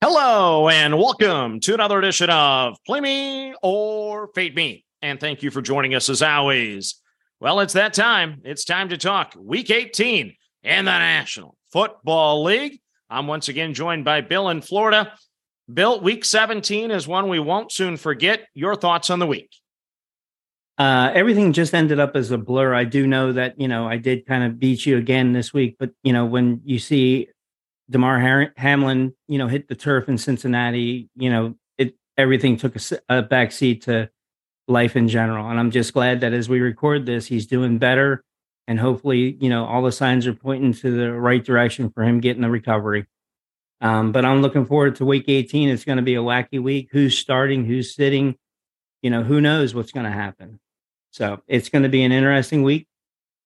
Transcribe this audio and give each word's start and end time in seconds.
Hello 0.00 0.68
and 0.68 0.96
welcome 0.96 1.58
to 1.58 1.74
another 1.74 1.98
edition 1.98 2.30
of 2.30 2.76
Play 2.86 3.00
Me 3.00 3.52
or 3.64 4.28
Fade 4.32 4.54
Me. 4.54 4.84
And 5.02 5.18
thank 5.18 5.42
you 5.42 5.50
for 5.50 5.60
joining 5.60 5.96
us 5.96 6.08
as 6.08 6.22
always. 6.22 7.02
Well, 7.40 7.58
it's 7.58 7.72
that 7.72 7.94
time. 7.94 8.40
It's 8.44 8.64
time 8.64 8.90
to 8.90 8.96
talk 8.96 9.34
Week 9.36 9.72
18 9.72 10.36
in 10.62 10.84
the 10.84 10.90
National 10.92 11.56
Football 11.72 12.44
League. 12.44 12.78
I'm 13.10 13.26
once 13.26 13.48
again 13.48 13.74
joined 13.74 14.04
by 14.04 14.20
Bill 14.20 14.50
in 14.50 14.60
Florida. 14.60 15.14
Bill, 15.72 16.00
Week 16.00 16.24
17 16.24 16.92
is 16.92 17.08
one 17.08 17.28
we 17.28 17.40
won't 17.40 17.72
soon 17.72 17.96
forget. 17.96 18.46
Your 18.54 18.76
thoughts 18.76 19.10
on 19.10 19.18
the 19.18 19.26
week? 19.26 19.50
Uh, 20.78 21.10
everything 21.12 21.52
just 21.52 21.74
ended 21.74 21.98
up 21.98 22.14
as 22.14 22.30
a 22.30 22.38
blur. 22.38 22.72
I 22.72 22.84
do 22.84 23.08
know 23.08 23.32
that 23.32 23.60
you 23.60 23.66
know 23.66 23.88
I 23.88 23.96
did 23.96 24.26
kind 24.26 24.44
of 24.44 24.60
beat 24.60 24.86
you 24.86 24.96
again 24.96 25.32
this 25.32 25.52
week, 25.52 25.74
but 25.76 25.90
you 26.04 26.12
know 26.12 26.24
when 26.24 26.60
you 26.64 26.78
see 26.78 27.30
Damar 27.90 28.20
Har- 28.20 28.52
Hamlin, 28.56 29.14
you 29.26 29.38
know, 29.38 29.48
hit 29.48 29.68
the 29.68 29.74
turf 29.74 30.08
in 30.08 30.18
Cincinnati, 30.18 31.08
you 31.16 31.30
know, 31.30 31.54
it 31.78 31.94
everything 32.16 32.56
took 32.56 32.76
a, 32.76 32.80
a 33.08 33.22
backseat 33.22 33.84
to 33.84 34.10
life 34.66 34.96
in 34.96 35.08
general. 35.08 35.48
And 35.48 35.58
I'm 35.58 35.70
just 35.70 35.94
glad 35.94 36.20
that 36.20 36.32
as 36.32 36.48
we 36.48 36.60
record 36.60 37.06
this, 37.06 37.26
he's 37.26 37.46
doing 37.46 37.78
better, 37.78 38.22
and 38.66 38.78
hopefully, 38.78 39.36
you 39.40 39.48
know, 39.48 39.64
all 39.64 39.82
the 39.82 39.92
signs 39.92 40.26
are 40.26 40.34
pointing 40.34 40.74
to 40.74 40.90
the 40.90 41.12
right 41.12 41.42
direction 41.42 41.90
for 41.90 42.04
him 42.04 42.20
getting 42.20 42.42
the 42.42 42.50
recovery. 42.50 43.06
Um, 43.80 44.12
but 44.12 44.24
I'm 44.24 44.42
looking 44.42 44.66
forward 44.66 44.96
to 44.96 45.04
week 45.04 45.24
18. 45.28 45.68
It's 45.68 45.84
going 45.84 45.96
to 45.96 46.02
be 46.02 46.16
a 46.16 46.22
wacky 46.22 46.60
week. 46.60 46.88
Who's 46.92 47.16
starting? 47.16 47.64
Who's 47.64 47.94
sitting? 47.94 48.36
You 49.02 49.10
know, 49.10 49.22
who 49.22 49.40
knows 49.40 49.74
what's 49.74 49.92
going 49.92 50.04
to 50.04 50.12
happen. 50.12 50.58
So 51.12 51.42
it's 51.46 51.68
going 51.68 51.84
to 51.84 51.88
be 51.88 52.02
an 52.02 52.12
interesting 52.12 52.62
week, 52.62 52.86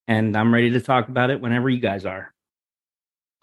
and 0.09 0.37
I'm 0.37 0.53
ready 0.53 0.71
to 0.71 0.81
talk 0.81 1.09
about 1.09 1.31
it 1.31 1.41
whenever 1.41 1.71
you 1.71 1.81
guys 1.81 2.05
are. 2.05 2.33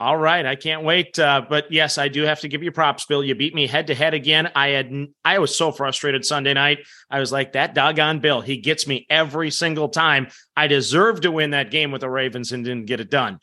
All 0.01 0.15
right, 0.15 0.45
I 0.45 0.55
can't 0.55 0.83
wait. 0.83 1.19
Uh, 1.19 1.41
but 1.49 1.69
yes, 1.71 1.97
I 1.97 2.07
do 2.07 2.23
have 2.23 2.39
to 2.39 2.47
give 2.47 2.63
you 2.63 2.71
props, 2.71 3.05
Bill. 3.05 3.21
You 3.21 3.35
beat 3.35 3.53
me 3.53 3.67
head 3.67 3.87
to 3.87 3.95
head 3.95 4.13
again. 4.13 4.49
I 4.55 4.69
had 4.69 4.93
I 5.25 5.39
was 5.39 5.57
so 5.57 5.73
frustrated 5.73 6.25
Sunday 6.25 6.53
night. 6.53 6.79
I 7.09 7.19
was 7.19 7.33
like, 7.33 7.51
that 7.51 7.75
doggone 7.75 8.19
Bill, 8.19 8.39
he 8.39 8.57
gets 8.57 8.87
me 8.87 9.05
every 9.09 9.51
single 9.51 9.89
time. 9.89 10.27
I 10.55 10.67
deserve 10.67 11.21
to 11.21 11.31
win 11.31 11.49
that 11.49 11.69
game 11.69 11.91
with 11.91 12.01
the 12.01 12.09
Ravens 12.09 12.53
and 12.53 12.63
didn't 12.63 12.85
get 12.85 13.01
it 13.01 13.09
done. 13.09 13.39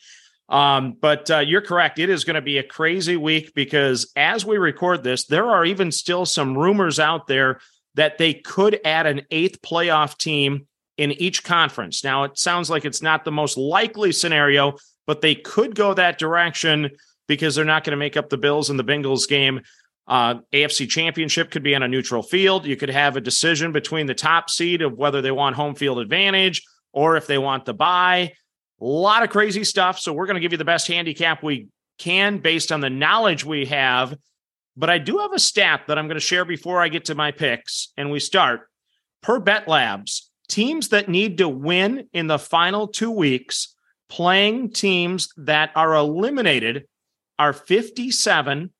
Um, 0.49 0.97
but 0.99 1.31
uh, 1.31 1.39
you're 1.41 1.61
correct. 1.61 1.99
It 1.99 2.09
is 2.09 2.25
going 2.25 2.37
to 2.37 2.41
be 2.41 2.57
a 2.57 2.63
crazy 2.63 3.17
week 3.17 3.53
because 3.55 4.11
as 4.17 4.47
we 4.47 4.57
record 4.57 5.03
this, 5.03 5.27
there 5.27 5.47
are 5.47 5.65
even 5.65 5.93
still 5.93 6.25
some 6.25 6.57
rumors 6.57 6.99
out 6.99 7.27
there 7.27 7.61
that 7.97 8.17
they 8.17 8.33
could 8.33 8.81
add 8.85 9.07
an 9.07 9.23
eighth 9.31 9.61
playoff 9.61 10.17
team 10.17 10.67
in 10.97 11.13
each 11.13 11.45
conference. 11.45 12.05
Now, 12.05 12.25
it 12.25 12.39
sounds 12.39 12.71
like 12.71 12.85
it's 12.85 13.03
not 13.03 13.25
the 13.25 13.33
most 13.33 13.57
likely 13.59 14.13
scenario, 14.13 14.77
but 15.07 15.21
they 15.21 15.35
could 15.35 15.75
go 15.75 15.95
that 15.95 16.19
direction 16.19 16.91
because 17.27 17.55
they're 17.55 17.65
not 17.65 17.85
going 17.85 17.93
to 17.93 17.97
make 17.97 18.17
up 18.17 18.29
the 18.29 18.37
Bills 18.37 18.71
and 18.71 18.79
the 18.79 18.85
Bengals 18.85 19.29
game. 19.29 19.61
Uh, 20.07 20.37
AFC 20.53 20.89
Championship 20.89 21.51
could 21.51 21.63
be 21.63 21.75
on 21.75 21.83
a 21.83 21.89
neutral 21.89 22.23
field. 22.23 22.67
You 22.67 22.77
could 22.77 22.91
have 22.91 23.17
a 23.17 23.21
decision 23.21 23.73
between 23.73 24.07
the 24.07 24.15
top 24.15 24.51
seed 24.51 24.83
of 24.83 24.97
whether 24.97 25.21
they 25.21 25.33
want 25.33 25.57
home 25.57 25.75
field 25.75 25.99
advantage 25.99 26.63
or 26.93 27.17
if 27.17 27.27
they 27.27 27.39
want 27.39 27.65
the 27.65 27.75
buy. 27.75 28.33
A 28.81 28.85
lot 28.85 29.23
of 29.23 29.31
crazy 29.31 29.65
stuff. 29.65 29.99
So 29.99 30.13
we're 30.13 30.27
going 30.27 30.35
to 30.35 30.41
give 30.41 30.53
you 30.53 30.59
the 30.59 30.65
best 30.65 30.87
handicap 30.87 31.43
we 31.43 31.69
can 31.99 32.39
based 32.39 32.71
on 32.71 32.81
the 32.81 32.91
knowledge 32.91 33.45
we 33.45 33.67
have. 33.67 34.17
But 34.77 34.91
I 34.91 34.99
do 34.99 35.19
have 35.19 35.33
a 35.33 35.39
stat 35.39 35.83
that 35.89 35.99
I'm 35.99 36.07
going 36.07 36.17
to 36.17 36.21
share 36.21 36.45
before 36.45 36.81
I 36.81 36.89
get 36.89 37.07
to 37.07 37.15
my 37.15 37.33
picks. 37.33 37.93
And 37.97 38.11
we 38.11 38.21
start 38.21 38.69
per 39.23 39.41
Bet 39.41 39.67
Labs, 39.67 40.31
teams 40.49 40.91
that 40.91 41.09
need 41.09 41.39
to 41.39 41.49
win 41.49 42.09
in 42.13 42.27
the 42.27 42.39
final 42.39 42.87
two 42.87 43.11
weeks 43.11 43.75
playing 44.09 44.71
teams 44.71 45.33
that 45.37 45.71
are 45.75 45.95
eliminated 45.95 46.87
are 47.39 47.53
57, 47.53 48.71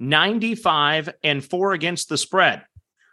95, 0.00 1.10
and 1.22 1.44
four 1.44 1.72
against 1.72 2.08
the 2.08 2.18
spread. 2.18 2.62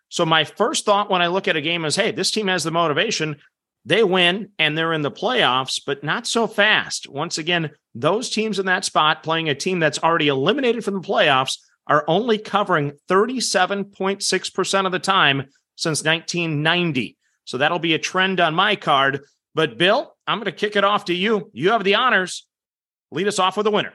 So 0.10 0.26
my 0.26 0.44
first 0.44 0.86
thought 0.86 1.10
when 1.10 1.22
I 1.22 1.28
look 1.28 1.48
at 1.48 1.56
a 1.56 1.62
game 1.62 1.86
is, 1.86 1.96
hey, 1.96 2.12
this 2.12 2.32
team 2.32 2.48
has 2.48 2.64
the 2.64 2.72
motivation. 2.72 3.38
They 3.86 4.04
win 4.04 4.50
and 4.58 4.78
they're 4.78 4.94
in 4.94 5.04
the 5.04 5.12
playoffs, 5.12 5.80
but 5.86 6.04
not 6.04 6.28
so 6.28 6.48
fast. 6.48 7.08
Once 7.08 7.38
again, 7.38 7.72
those 7.96 8.30
teams 8.30 8.60
in 8.60 8.66
that 8.66 8.86
spot 8.86 9.24
playing 9.24 9.50
a 9.50 9.56
team 9.56 9.80
that's 9.80 10.00
already 10.00 10.28
eliminated 10.28 10.84
from 10.84 10.96
the 10.96 11.08
playoffs 11.08 11.58
are 11.88 12.04
only 12.08 12.38
covering 12.38 12.94
37.6% 13.08 14.86
of 14.86 14.92
the 14.92 15.00
time 15.00 15.46
since 15.76 16.04
1990. 16.04 17.18
So 17.46 17.58
that'll 17.58 17.80
be 17.80 17.94
a 17.94 18.00
trend 18.00 18.40
on 18.40 18.54
my 18.54 18.76
card. 18.76 19.22
But 19.60 19.78
Bill, 19.78 20.16
I'm 20.26 20.38
going 20.38 20.46
to 20.46 20.54
kick 20.54 20.78
it 20.78 20.86
off 20.86 21.04
to 21.04 21.14
you. 21.14 21.52
You 21.52 21.72
have 21.72 21.84
the 21.84 21.96
honors. 21.96 22.48
Lead 23.12 23.28
us 23.28 23.40
off 23.40 23.58
with 23.58 23.68
a 23.68 23.72
winner. 23.72 23.92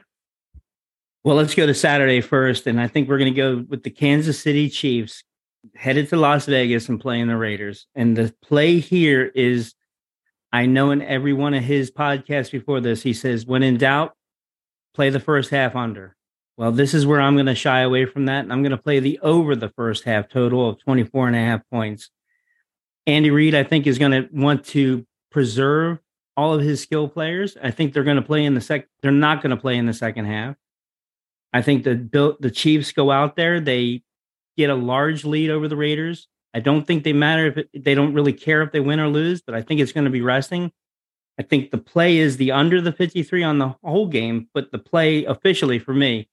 Well, 1.23 1.37
let's 1.37 1.55
go 1.55 1.65
to 1.65 1.73
Saturday 1.73 2.21
first. 2.21 2.67
And 2.67 2.79
I 2.79 2.87
think 2.87 3.09
we're 3.09 3.17
going 3.17 3.33
to 3.33 3.35
go 3.35 3.65
with 3.67 3.81
the 3.81 3.89
Kansas 3.89 4.39
City 4.39 4.69
Chiefs 4.69 5.23
headed 5.73 6.09
to 6.09 6.17
Las 6.17 6.45
Vegas 6.45 6.87
and 6.87 7.01
playing 7.01 7.29
the 7.29 7.35
Raiders. 7.35 7.87
And 7.95 8.15
the 8.15 8.31
play 8.43 8.77
here 8.77 9.25
is 9.33 9.73
I 10.53 10.67
know 10.67 10.91
in 10.91 11.01
every 11.01 11.33
one 11.33 11.55
of 11.55 11.63
his 11.63 11.89
podcasts 11.89 12.51
before 12.51 12.79
this, 12.79 13.01
he 13.01 13.13
says, 13.13 13.47
when 13.47 13.63
in 13.63 13.77
doubt, 13.77 14.13
play 14.93 15.09
the 15.09 15.19
first 15.19 15.49
half 15.49 15.75
under. 15.75 16.15
Well, 16.57 16.73
this 16.73 16.93
is 16.93 17.07
where 17.07 17.19
I'm 17.19 17.37
going 17.37 17.47
to 17.47 17.55
shy 17.55 17.79
away 17.79 18.05
from 18.05 18.27
that. 18.27 18.43
And 18.43 18.53
I'm 18.53 18.61
going 18.61 18.69
to 18.69 18.77
play 18.77 18.99
the 18.99 19.17
over 19.23 19.55
the 19.55 19.69
first 19.69 20.03
half 20.03 20.29
total 20.29 20.69
of 20.69 20.79
24 20.83 21.25
and 21.25 21.35
a 21.35 21.39
half 21.39 21.61
points. 21.71 22.11
Andy 23.07 23.31
Reid, 23.31 23.55
I 23.55 23.63
think, 23.63 23.87
is 23.87 23.97
going 23.97 24.11
to 24.11 24.29
want 24.31 24.65
to 24.65 25.07
preserve 25.35 25.99
all 26.37 26.53
of 26.53 26.61
his 26.61 26.81
skill 26.81 27.09
players. 27.09 27.57
I 27.61 27.69
think 27.69 27.91
they're 27.91 28.05
going 28.05 28.15
to 28.15 28.21
play 28.21 28.45
in 28.45 28.53
the 28.53 28.61
sec. 28.61 28.87
They're 29.01 29.11
not 29.11 29.41
going 29.43 29.49
to 29.49 29.61
play 29.61 29.75
in 29.75 29.85
the 29.85 29.93
second 29.93 30.27
half. 30.27 30.55
I 31.51 31.61
think 31.61 31.83
the 31.83 32.37
the 32.39 32.49
Chiefs 32.49 32.93
go 32.93 33.11
out 33.11 33.35
there. 33.35 33.59
They 33.59 34.03
get 34.55 34.69
a 34.69 34.75
large 34.75 35.25
lead 35.25 35.49
over 35.49 35.67
the 35.67 35.75
Raiders. 35.75 36.29
I 36.53 36.61
don't 36.61 36.87
think 36.87 37.03
they 37.03 37.11
matter 37.11 37.47
if 37.47 37.57
it, 37.57 37.83
they 37.83 37.95
don't 37.95 38.13
really 38.13 38.31
care 38.31 38.61
if 38.61 38.71
they 38.71 38.79
win 38.79 39.01
or 39.01 39.09
lose, 39.09 39.41
but 39.41 39.55
I 39.55 39.61
think 39.61 39.81
it's 39.81 39.91
going 39.91 40.05
to 40.05 40.09
be 40.09 40.21
resting. 40.21 40.71
I 41.37 41.43
think 41.43 41.71
the 41.71 41.79
play 41.79 42.17
is 42.17 42.37
the 42.37 42.53
under 42.53 42.79
the 42.79 42.93
53 42.93 43.43
on 43.43 43.59
the 43.59 43.75
whole 43.83 44.07
game, 44.07 44.47
but 44.53 44.71
the 44.71 44.79
play 44.79 45.25
officially 45.25 45.79
for 45.79 45.93
me 45.93 46.29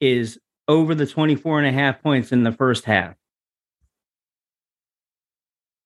is 0.00 0.38
over 0.66 0.94
the 0.94 1.06
24 1.06 1.58
and 1.58 1.68
a 1.68 1.72
half 1.72 2.02
points 2.02 2.32
in 2.32 2.42
the 2.42 2.52
first 2.52 2.86
half. 2.86 3.16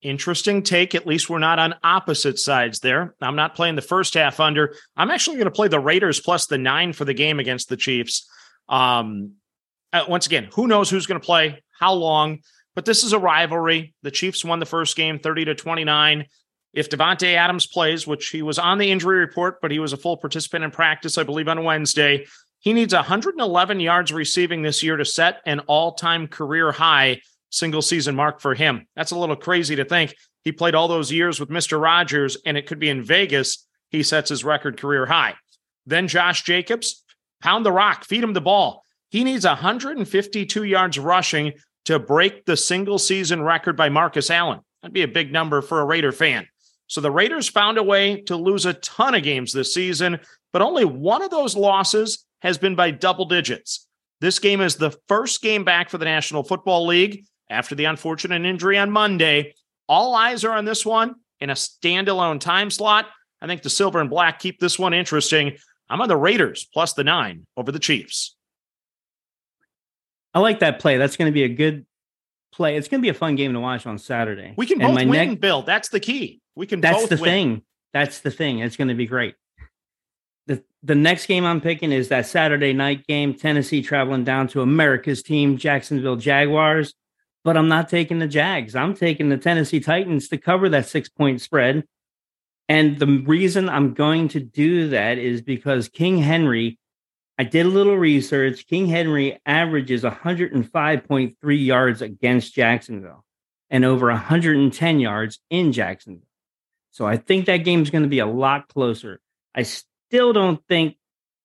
Interesting 0.02 0.62
take. 0.62 0.94
At 0.94 1.06
least 1.06 1.28
we're 1.28 1.38
not 1.38 1.58
on 1.58 1.74
opposite 1.84 2.38
sides 2.38 2.80
there. 2.80 3.14
I'm 3.20 3.36
not 3.36 3.54
playing 3.54 3.76
the 3.76 3.82
first 3.82 4.14
half 4.14 4.40
under. 4.40 4.74
I'm 4.96 5.10
actually 5.10 5.36
going 5.36 5.44
to 5.44 5.50
play 5.50 5.68
the 5.68 5.78
Raiders 5.78 6.20
plus 6.20 6.46
the 6.46 6.56
nine 6.56 6.94
for 6.94 7.04
the 7.04 7.12
game 7.12 7.38
against 7.38 7.68
the 7.68 7.76
Chiefs. 7.76 8.26
Um, 8.68 9.32
uh, 9.92 10.04
once 10.08 10.26
again, 10.26 10.48
who 10.54 10.66
knows 10.66 10.88
who's 10.88 11.06
going 11.06 11.20
to 11.20 11.24
play, 11.24 11.62
how 11.78 11.92
long, 11.92 12.38
but 12.74 12.86
this 12.86 13.04
is 13.04 13.12
a 13.12 13.18
rivalry. 13.18 13.94
The 14.02 14.10
Chiefs 14.10 14.44
won 14.44 14.58
the 14.58 14.66
first 14.66 14.96
game 14.96 15.18
30 15.18 15.46
to 15.46 15.54
29. 15.54 16.26
If 16.72 16.88
Davante 16.88 17.34
Adams 17.34 17.66
plays, 17.66 18.06
which 18.06 18.28
he 18.28 18.42
was 18.42 18.58
on 18.58 18.78
the 18.78 18.90
injury 18.90 19.18
report, 19.18 19.60
but 19.60 19.70
he 19.70 19.80
was 19.80 19.92
a 19.92 19.98
full 19.98 20.16
participant 20.16 20.64
in 20.64 20.70
practice, 20.70 21.18
I 21.18 21.24
believe, 21.24 21.48
on 21.48 21.64
Wednesday, 21.64 22.26
he 22.60 22.72
needs 22.72 22.94
111 22.94 23.80
yards 23.80 24.12
receiving 24.12 24.62
this 24.62 24.82
year 24.82 24.96
to 24.96 25.04
set 25.04 25.40
an 25.44 25.60
all 25.60 25.92
time 25.92 26.28
career 26.28 26.72
high 26.72 27.20
single 27.50 27.82
season 27.82 28.14
mark 28.14 28.40
for 28.40 28.54
him. 28.54 28.86
That's 28.96 29.10
a 29.10 29.18
little 29.18 29.36
crazy 29.36 29.76
to 29.76 29.84
think. 29.84 30.14
He 30.42 30.52
played 30.52 30.74
all 30.74 30.88
those 30.88 31.12
years 31.12 31.38
with 31.38 31.50
Mr. 31.50 31.80
Rodgers, 31.80 32.36
and 32.46 32.56
it 32.56 32.66
could 32.66 32.78
be 32.78 32.88
in 32.88 33.02
Vegas. 33.02 33.66
He 33.90 34.02
sets 34.02 34.30
his 34.30 34.44
record 34.44 34.78
career 34.78 35.06
high. 35.06 35.34
Then 35.86 36.08
Josh 36.08 36.42
Jacobs, 36.42 37.04
pound 37.42 37.66
the 37.66 37.72
rock, 37.72 38.04
feed 38.04 38.24
him 38.24 38.32
the 38.32 38.40
ball. 38.40 38.84
He 39.10 39.24
needs 39.24 39.44
152 39.44 40.64
yards 40.64 40.98
rushing 40.98 41.52
to 41.86 41.98
break 41.98 42.44
the 42.44 42.56
single 42.56 42.98
season 42.98 43.42
record 43.42 43.76
by 43.76 43.88
Marcus 43.88 44.30
Allen. 44.30 44.60
That'd 44.82 44.94
be 44.94 45.02
a 45.02 45.08
big 45.08 45.32
number 45.32 45.60
for 45.60 45.80
a 45.80 45.84
Raider 45.84 46.12
fan. 46.12 46.46
So 46.86 47.00
the 47.00 47.10
Raiders 47.10 47.48
found 47.48 47.78
a 47.78 47.82
way 47.82 48.22
to 48.22 48.36
lose 48.36 48.66
a 48.66 48.74
ton 48.74 49.14
of 49.14 49.22
games 49.22 49.52
this 49.52 49.74
season, 49.74 50.20
but 50.52 50.62
only 50.62 50.84
one 50.84 51.22
of 51.22 51.30
those 51.30 51.56
losses 51.56 52.24
has 52.42 52.58
been 52.58 52.74
by 52.74 52.90
double 52.90 53.26
digits. 53.26 53.86
This 54.20 54.38
game 54.38 54.60
is 54.60 54.76
the 54.76 54.96
first 55.08 55.40
game 55.42 55.64
back 55.64 55.88
for 55.88 55.98
the 55.98 56.04
National 56.04 56.42
Football 56.42 56.86
League 56.86 57.24
after 57.50 57.74
the 57.74 57.84
unfortunate 57.84 58.44
injury 58.46 58.78
on 58.78 58.90
Monday. 58.90 59.54
All 59.88 60.14
eyes 60.14 60.44
are 60.44 60.52
on 60.52 60.64
this 60.64 60.86
one 60.86 61.16
in 61.40 61.50
a 61.50 61.54
standalone 61.54 62.40
time 62.40 62.70
slot. 62.70 63.06
I 63.42 63.46
think 63.46 63.62
the 63.62 63.70
silver 63.70 64.00
and 64.00 64.08
black 64.08 64.38
keep 64.38 64.60
this 64.60 64.78
one 64.78 64.94
interesting. 64.94 65.56
I'm 65.88 66.00
on 66.00 66.08
the 66.08 66.16
Raiders 66.16 66.68
plus 66.72 66.92
the 66.92 67.04
nine 67.04 67.46
over 67.56 67.72
the 67.72 67.78
Chiefs. 67.78 68.36
I 70.32 70.38
like 70.38 70.60
that 70.60 70.78
play. 70.78 70.96
That's 70.96 71.16
going 71.16 71.26
to 71.30 71.34
be 71.34 71.42
a 71.42 71.48
good 71.48 71.86
play. 72.52 72.76
It's 72.76 72.88
going 72.88 73.00
to 73.00 73.02
be 73.02 73.08
a 73.08 73.14
fun 73.14 73.34
game 73.34 73.52
to 73.54 73.60
watch 73.60 73.86
on 73.86 73.98
Saturday. 73.98 74.54
We 74.56 74.66
can 74.66 74.78
both 74.78 74.94
win, 74.94 75.10
next- 75.10 75.40
Bill. 75.40 75.62
That's 75.62 75.88
the 75.88 76.00
key. 76.00 76.40
We 76.54 76.66
can 76.66 76.80
That's 76.80 77.00
both 77.00 77.08
the 77.10 77.16
win. 77.16 77.24
thing. 77.24 77.62
That's 77.92 78.20
the 78.20 78.30
thing. 78.30 78.60
It's 78.60 78.76
going 78.76 78.88
to 78.88 78.94
be 78.94 79.06
great. 79.06 79.34
The 80.46 80.62
the 80.82 80.94
next 80.94 81.26
game 81.26 81.44
I'm 81.44 81.60
picking 81.60 81.90
is 81.92 82.08
that 82.08 82.26
Saturday 82.26 82.72
night 82.72 83.06
game, 83.06 83.34
Tennessee 83.34 83.82
traveling 83.82 84.24
down 84.24 84.46
to 84.48 84.62
America's 84.62 85.22
team, 85.22 85.56
Jacksonville 85.56 86.16
Jaguars. 86.16 86.94
But 87.42 87.56
I'm 87.56 87.68
not 87.68 87.88
taking 87.88 88.18
the 88.18 88.26
Jags. 88.26 88.76
I'm 88.76 88.94
taking 88.94 89.28
the 89.28 89.38
Tennessee 89.38 89.80
Titans 89.80 90.28
to 90.28 90.38
cover 90.38 90.68
that 90.68 90.86
six 90.86 91.08
point 91.08 91.40
spread. 91.40 91.84
And 92.68 92.98
the 92.98 93.24
reason 93.26 93.68
I'm 93.68 93.94
going 93.94 94.28
to 94.28 94.40
do 94.40 94.90
that 94.90 95.18
is 95.18 95.42
because 95.42 95.88
King 95.88 96.18
Henry, 96.18 96.78
I 97.38 97.44
did 97.44 97.66
a 97.66 97.70
little 97.70 97.96
research. 97.96 98.66
King 98.66 98.86
Henry 98.86 99.40
averages 99.44 100.02
105.3 100.02 101.66
yards 101.66 102.02
against 102.02 102.54
Jacksonville 102.54 103.24
and 103.70 103.84
over 103.84 104.06
110 104.06 105.00
yards 105.00 105.40
in 105.48 105.72
Jacksonville. 105.72 106.26
So 106.90 107.06
I 107.06 107.16
think 107.16 107.46
that 107.46 107.58
game 107.58 107.82
is 107.82 107.90
going 107.90 108.02
to 108.02 108.08
be 108.08 108.18
a 108.18 108.26
lot 108.26 108.68
closer. 108.68 109.20
I 109.54 109.62
still 109.62 110.32
don't 110.32 110.64
think 110.66 110.96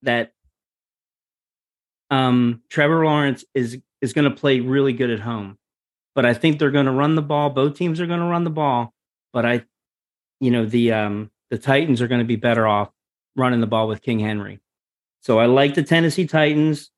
that 0.01 0.31
um, 2.09 2.61
Trevor 2.69 3.05
Lawrence 3.05 3.45
is 3.53 3.79
is 4.01 4.13
going 4.13 4.29
to 4.29 4.35
play 4.35 4.59
really 4.59 4.93
good 4.93 5.09
at 5.09 5.19
home, 5.19 5.57
but 6.15 6.25
I 6.25 6.33
think 6.33 6.57
they're 6.57 6.71
going 6.71 6.85
to 6.85 6.91
run 6.91 7.15
the 7.15 7.21
ball. 7.21 7.49
Both 7.49 7.77
teams 7.77 7.99
are 8.01 8.07
going 8.07 8.21
to 8.21 8.25
run 8.25 8.45
the 8.45 8.49
ball, 8.49 8.93
but 9.33 9.45
I, 9.45 9.65
you 10.39 10.49
know, 10.49 10.65
the 10.65 10.93
um, 10.93 11.31
the 11.51 11.57
Titans 11.57 12.01
are 12.01 12.07
going 12.07 12.19
to 12.19 12.25
be 12.25 12.37
better 12.37 12.65
off 12.65 12.89
running 13.35 13.61
the 13.61 13.67
ball 13.67 13.87
with 13.87 14.01
King 14.01 14.19
Henry. 14.19 14.59
So 15.21 15.39
I 15.39 15.45
like 15.45 15.75
the 15.75 15.83
Tennessee 15.83 16.25
Titans 16.25 16.89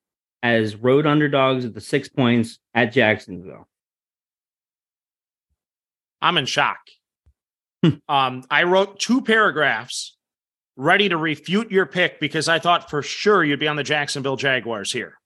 as 0.44 0.76
road 0.76 1.08
underdogs 1.08 1.66
at 1.66 1.74
the 1.74 1.82
six 1.82 2.08
points 2.08 2.60
at 2.74 2.94
Jacksonville. 2.94 3.68
I'm 6.22 6.38
in 6.38 6.46
shock. 6.46 6.80
Hmm. 7.84 7.92
um, 8.10 8.44
I 8.50 8.64
wrote 8.64 9.00
two 9.00 9.22
paragraphs 9.22 10.16
ready 10.76 11.10
to 11.10 11.18
refute 11.18 11.72
your 11.72 11.86
pick 11.86 12.20
because 12.20 12.48
I 12.48 12.60
thought 12.60 12.90
for 12.90 13.02
sure 13.02 13.44
you'd 13.44 13.60
be 13.60 13.68
on 13.68 13.76
the 13.76 13.84
Jacksonville 13.84 14.36
Jaguars 14.36 14.92
here. 14.92 15.20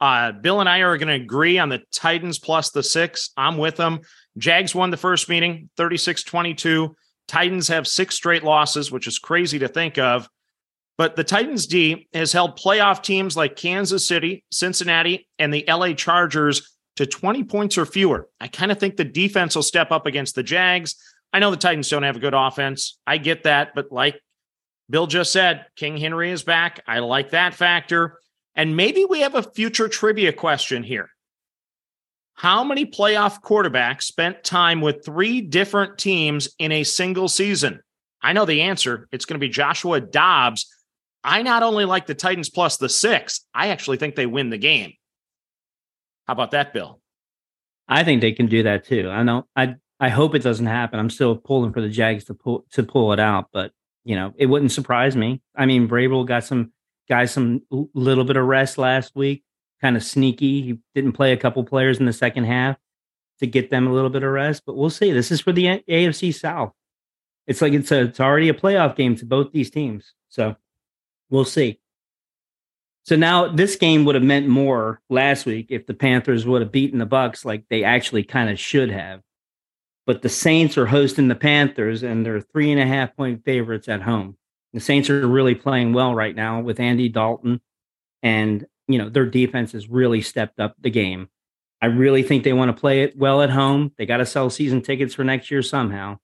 Uh, 0.00 0.32
Bill 0.32 0.60
and 0.60 0.68
I 0.68 0.80
are 0.80 0.98
going 0.98 1.08
to 1.08 1.24
agree 1.24 1.58
on 1.58 1.68
the 1.68 1.82
Titans 1.92 2.38
plus 2.38 2.70
the 2.70 2.82
six. 2.82 3.30
I'm 3.36 3.58
with 3.58 3.76
them. 3.76 4.00
Jags 4.36 4.74
won 4.74 4.90
the 4.90 4.96
first 4.96 5.28
meeting 5.28 5.70
36 5.76 6.24
22. 6.24 6.94
Titans 7.26 7.68
have 7.68 7.86
six 7.86 8.14
straight 8.14 8.44
losses, 8.44 8.90
which 8.90 9.06
is 9.06 9.18
crazy 9.18 9.58
to 9.60 9.68
think 9.68 9.98
of. 9.98 10.28
But 10.96 11.16
the 11.16 11.24
Titans 11.24 11.66
D 11.66 12.08
has 12.12 12.32
held 12.32 12.58
playoff 12.58 13.02
teams 13.02 13.36
like 13.36 13.56
Kansas 13.56 14.06
City, 14.06 14.44
Cincinnati, 14.52 15.28
and 15.38 15.52
the 15.52 15.64
LA 15.66 15.92
Chargers 15.92 16.76
to 16.96 17.06
20 17.06 17.44
points 17.44 17.76
or 17.78 17.86
fewer. 17.86 18.28
I 18.40 18.48
kind 18.48 18.70
of 18.70 18.78
think 18.78 18.96
the 18.96 19.04
defense 19.04 19.56
will 19.56 19.64
step 19.64 19.90
up 19.90 20.06
against 20.06 20.34
the 20.34 20.44
Jags. 20.44 20.94
I 21.32 21.40
know 21.40 21.50
the 21.50 21.56
Titans 21.56 21.88
don't 21.88 22.04
have 22.04 22.16
a 22.16 22.20
good 22.20 22.34
offense. 22.34 22.98
I 23.06 23.18
get 23.18 23.42
that. 23.44 23.74
But 23.74 23.90
like 23.90 24.20
Bill 24.88 25.06
just 25.06 25.32
said, 25.32 25.66
King 25.76 25.96
Henry 25.96 26.30
is 26.30 26.44
back. 26.44 26.80
I 26.86 27.00
like 27.00 27.30
that 27.30 27.54
factor. 27.54 28.18
And 28.56 28.76
maybe 28.76 29.04
we 29.04 29.20
have 29.20 29.34
a 29.34 29.42
future 29.42 29.88
trivia 29.88 30.32
question 30.32 30.82
here. 30.82 31.10
How 32.34 32.64
many 32.64 32.86
playoff 32.86 33.40
quarterbacks 33.40 34.02
spent 34.02 34.42
time 34.42 34.80
with 34.80 35.04
three 35.04 35.40
different 35.40 35.98
teams 35.98 36.48
in 36.58 36.72
a 36.72 36.84
single 36.84 37.28
season? 37.28 37.80
I 38.22 38.32
know 38.32 38.44
the 38.44 38.62
answer. 38.62 39.08
It's 39.12 39.24
going 39.24 39.38
to 39.38 39.46
be 39.46 39.48
Joshua 39.48 40.00
Dobbs. 40.00 40.66
I 41.22 41.42
not 41.42 41.62
only 41.62 41.84
like 41.84 42.06
the 42.06 42.14
Titans 42.14 42.50
plus 42.50 42.76
the 42.76 42.88
six, 42.88 43.46
I 43.54 43.68
actually 43.68 43.98
think 43.98 44.14
they 44.14 44.26
win 44.26 44.50
the 44.50 44.58
game. 44.58 44.92
How 46.26 46.32
about 46.32 46.50
that, 46.52 46.72
Bill? 46.72 47.00
I 47.88 48.04
think 48.04 48.20
they 48.20 48.32
can 48.32 48.46
do 48.46 48.62
that 48.64 48.84
too. 48.84 49.08
I 49.10 49.22
know. 49.22 49.46
I 49.54 49.76
I 50.00 50.08
hope 50.08 50.34
it 50.34 50.42
doesn't 50.42 50.66
happen. 50.66 50.98
I'm 50.98 51.10
still 51.10 51.36
pulling 51.36 51.72
for 51.72 51.80
the 51.80 51.88
Jags 51.88 52.24
to 52.24 52.34
pull 52.34 52.66
to 52.72 52.82
pull 52.82 53.12
it 53.12 53.20
out, 53.20 53.46
but 53.52 53.72
you 54.04 54.16
know 54.16 54.32
it 54.36 54.46
wouldn't 54.46 54.72
surprise 54.72 55.16
me. 55.16 55.40
I 55.54 55.66
mean, 55.66 55.88
Vrabel 55.88 56.26
got 56.26 56.44
some 56.44 56.72
guys 57.08 57.32
some 57.32 57.62
little 57.70 58.24
bit 58.24 58.36
of 58.36 58.46
rest 58.46 58.78
last 58.78 59.14
week, 59.14 59.44
kind 59.80 59.96
of 59.96 60.02
sneaky. 60.02 60.62
He 60.62 60.78
didn't 60.94 61.12
play 61.12 61.32
a 61.32 61.36
couple 61.36 61.64
players 61.64 61.98
in 61.98 62.06
the 62.06 62.12
second 62.12 62.44
half 62.44 62.76
to 63.40 63.46
get 63.46 63.70
them 63.70 63.86
a 63.86 63.92
little 63.92 64.10
bit 64.10 64.22
of 64.22 64.30
rest, 64.30 64.62
but 64.66 64.76
we'll 64.76 64.90
see. 64.90 65.12
This 65.12 65.30
is 65.30 65.40
for 65.40 65.52
the 65.52 65.82
AFC 65.88 66.34
South. 66.34 66.72
It's 67.46 67.60
like 67.60 67.72
it's 67.72 67.92
a 67.92 68.02
it's 68.02 68.20
already 68.20 68.48
a 68.48 68.54
playoff 68.54 68.96
game 68.96 69.16
to 69.16 69.26
both 69.26 69.52
these 69.52 69.70
teams, 69.70 70.14
so 70.28 70.56
we'll 71.30 71.44
see. 71.44 71.78
So 73.02 73.16
now 73.16 73.48
this 73.48 73.76
game 73.76 74.06
would 74.06 74.14
have 74.14 74.24
meant 74.24 74.48
more 74.48 75.02
last 75.10 75.44
week 75.44 75.66
if 75.68 75.86
the 75.86 75.92
Panthers 75.92 76.46
would 76.46 76.62
have 76.62 76.72
beaten 76.72 76.98
the 76.98 77.06
Bucs 77.06 77.44
like 77.44 77.64
they 77.68 77.84
actually 77.84 78.24
kind 78.24 78.48
of 78.48 78.58
should 78.58 78.90
have. 78.90 79.20
But 80.06 80.22
the 80.22 80.30
Saints 80.30 80.78
are 80.78 80.86
hosting 80.86 81.28
the 81.28 81.34
Panthers 81.34 82.02
and 82.02 82.24
they're 82.24 82.40
three 82.40 82.72
and 82.72 82.80
a 82.80 82.86
half 82.86 83.14
point 83.14 83.44
favorites 83.44 83.88
at 83.88 84.02
home. 84.02 84.38
The 84.74 84.80
Saints 84.80 85.08
are 85.08 85.26
really 85.26 85.54
playing 85.54 85.92
well 85.92 86.14
right 86.14 86.34
now 86.34 86.60
with 86.60 86.80
Andy 86.80 87.08
Dalton, 87.08 87.60
and 88.22 88.66
you 88.88 88.98
know 88.98 89.08
their 89.08 89.24
defense 89.24 89.72
has 89.72 89.88
really 89.88 90.20
stepped 90.20 90.60
up 90.60 90.74
the 90.78 90.90
game. 90.90 91.28
I 91.80 91.86
really 91.86 92.22
think 92.22 92.44
they 92.44 92.52
want 92.52 92.74
to 92.74 92.80
play 92.80 93.02
it 93.02 93.16
well 93.16 93.40
at 93.40 93.50
home. 93.50 93.92
They 93.96 94.04
got 94.04 94.16
to 94.16 94.26
sell 94.26 94.50
season 94.50 94.82
tickets 94.82 95.14
for 95.14 95.22
next 95.22 95.50
year 95.50 95.62
somehow. 95.62 96.18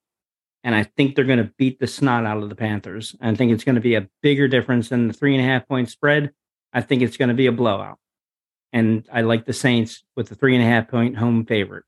And 0.65 0.75
I 0.75 0.85
think 0.85 1.15
they're 1.15 1.25
going 1.25 1.39
to 1.39 1.53
beat 1.59 1.79
the 1.79 1.87
snot 1.87 2.27
out 2.27 2.43
of 2.43 2.49
the 2.49 2.55
Panthers. 2.55 3.15
I 3.21 3.35
think 3.35 3.53
it's 3.53 3.65
going 3.65 3.77
to 3.77 3.81
be 3.81 3.95
a 3.95 4.09
bigger 4.23 4.49
difference 4.49 4.89
than 4.89 5.07
the 5.07 5.15
three 5.15 5.35
and 5.35 5.45
a 5.45 5.47
half 5.47 5.67
point 5.69 5.89
spread. 5.89 6.33
I 6.73 6.81
think 6.81 7.03
it's 7.03 7.17
going 7.17 7.29
to 7.29 7.35
be 7.35 7.47
a 7.47 7.53
blowout. 7.53 7.99
And 8.73 9.07
I 9.13 9.23
like 9.23 9.47
the 9.47 9.53
Saints 9.53 10.03
with 10.17 10.29
the 10.29 10.35
three 10.35 10.55
and 10.55 10.65
a 10.65 10.67
half 10.67 10.89
point 10.89 11.17
home 11.17 11.45
favorite. 11.45 11.85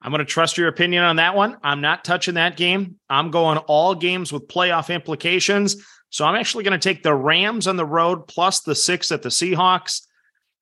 I'm 0.00 0.12
going 0.12 0.20
to 0.20 0.24
trust 0.24 0.56
your 0.56 0.68
opinion 0.68 1.02
on 1.02 1.16
that 1.16 1.34
one. 1.34 1.56
I'm 1.62 1.80
not 1.80 2.04
touching 2.04 2.34
that 2.34 2.56
game. 2.56 2.96
I'm 3.10 3.30
going 3.30 3.58
all 3.58 3.94
games 3.94 4.32
with 4.32 4.48
playoff 4.48 4.94
implications. 4.94 5.84
So 6.10 6.24
I'm 6.24 6.36
actually 6.36 6.64
going 6.64 6.78
to 6.78 6.88
take 6.88 7.02
the 7.02 7.14
Rams 7.14 7.66
on 7.66 7.76
the 7.76 7.84
road 7.84 8.28
plus 8.28 8.60
the 8.60 8.74
six 8.74 9.10
at 9.12 9.22
the 9.22 9.28
Seahawks. 9.28 10.02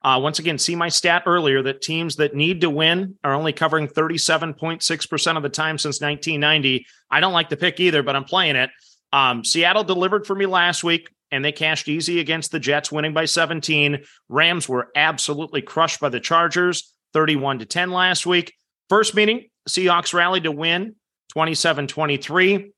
Uh, 0.03 0.19
once 0.21 0.38
again, 0.38 0.59
see 0.59 0.77
my 0.77 0.88
stat 0.88 1.25
earlier 1.27 1.62
that 1.62 1.83
teams 1.83 2.17
that 2.17 2.35
need 2.35 2.61
to 2.61 2.71
win 2.71 3.19
are 3.25 3.35
only 3.35 3.53
covering 3.53 3.88
37.6% 3.88 5.37
of 5.37 5.43
the 5.43 5.49
time 5.49 5.79
since 5.79 6.00
1990. 6.00 6.87
I 7.11 7.21
don't 7.21 7.33
like 7.33 7.49
the 7.49 7.56
pick 7.56 7.81
either, 7.81 8.03
but 8.03 8.17
I'm 8.17 8.25
playing 8.25 8.56
it. 8.56 8.71
Um, 9.12 9.44
Seattle 9.44 9.85
delivered 9.85 10.27
for 10.27 10.35
me 10.35 10.47
last 10.47 10.85
week 10.85 11.09
and 11.31 11.44
they 11.44 11.53
cashed 11.53 11.88
easy 11.88 12.21
against 12.21 12.53
the 12.53 12.61
Jets, 12.61 12.93
winning 12.93 13.15
by 13.15 13.25
17. 13.25 14.05
Rams 14.29 14.69
were 14.69 14.91
absolutely 14.94 15.62
crushed 15.62 16.00
by 16.00 16.09
the 16.09 16.21
Chargers, 16.21 16.95
31 17.12 17.61
to 17.61 17.66
10 17.66 17.90
last 17.90 18.26
week. 18.26 18.55
First 18.88 19.14
meeting, 19.14 19.49
Seahawks 19.69 20.14
rallied 20.14 20.45
to 20.45 20.52
win 20.52 20.95
27 21.33 21.88
23. 21.88 22.73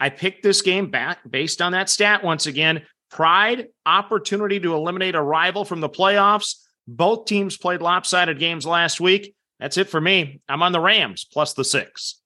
I 0.00 0.08
picked 0.10 0.42
this 0.42 0.62
game 0.62 0.90
back 0.90 1.18
based 1.28 1.62
on 1.62 1.72
that 1.72 1.88
stat 1.88 2.22
once 2.22 2.46
again. 2.46 2.82
Pride, 3.10 3.68
opportunity 3.86 4.58
to 4.60 4.74
eliminate 4.74 5.14
a 5.14 5.22
rival 5.22 5.64
from 5.64 5.80
the 5.80 5.88
playoffs. 5.88 6.56
Both 6.86 7.26
teams 7.26 7.56
played 7.56 7.80
lopsided 7.80 8.38
games 8.38 8.66
last 8.66 9.00
week. 9.00 9.34
That's 9.60 9.78
it 9.78 9.88
for 9.88 10.00
me. 10.00 10.40
I'm 10.48 10.62
on 10.62 10.72
the 10.72 10.80
Rams 10.80 11.24
plus 11.24 11.54
the 11.54 11.64
six. 11.64 12.20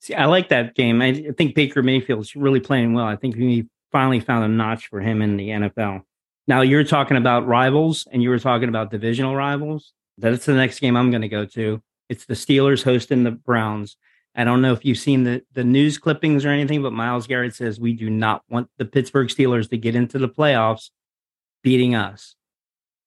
See, 0.00 0.14
I 0.14 0.26
like 0.26 0.50
that 0.50 0.74
game. 0.74 1.02
I 1.02 1.32
think 1.36 1.54
Baker 1.54 1.82
Mayfield's 1.82 2.36
really 2.36 2.60
playing 2.60 2.94
well. 2.94 3.06
I 3.06 3.16
think 3.16 3.34
we 3.34 3.66
finally 3.90 4.20
found 4.20 4.44
a 4.44 4.48
notch 4.48 4.86
for 4.86 5.00
him 5.00 5.20
in 5.20 5.36
the 5.36 5.48
NFL. 5.48 6.02
Now 6.46 6.60
you're 6.60 6.84
talking 6.84 7.16
about 7.16 7.46
rivals 7.46 8.06
and 8.10 8.22
you 8.22 8.30
were 8.30 8.38
talking 8.38 8.68
about 8.68 8.90
divisional 8.90 9.34
rivals. 9.34 9.92
That's 10.18 10.46
the 10.46 10.54
next 10.54 10.80
game 10.80 10.96
I'm 10.96 11.10
going 11.10 11.22
to 11.22 11.28
go 11.28 11.44
to. 11.46 11.82
It's 12.08 12.24
the 12.24 12.34
Steelers 12.34 12.82
hosting 12.82 13.24
the 13.24 13.32
Browns. 13.32 13.96
I 14.34 14.44
don't 14.44 14.60
know 14.60 14.72
if 14.72 14.84
you've 14.84 14.98
seen 14.98 15.24
the, 15.24 15.42
the 15.52 15.64
news 15.64 15.96
clippings 15.98 16.44
or 16.44 16.50
anything, 16.50 16.82
but 16.82 16.92
Myles 16.92 17.26
Garrett 17.26 17.54
says 17.54 17.80
we 17.80 17.94
do 17.94 18.10
not 18.10 18.42
want 18.50 18.68
the 18.76 18.84
Pittsburgh 18.84 19.28
Steelers 19.28 19.70
to 19.70 19.78
get 19.78 19.94
into 19.94 20.18
the 20.18 20.28
playoffs 20.28 20.90
beating 21.62 21.94
us. 21.94 22.34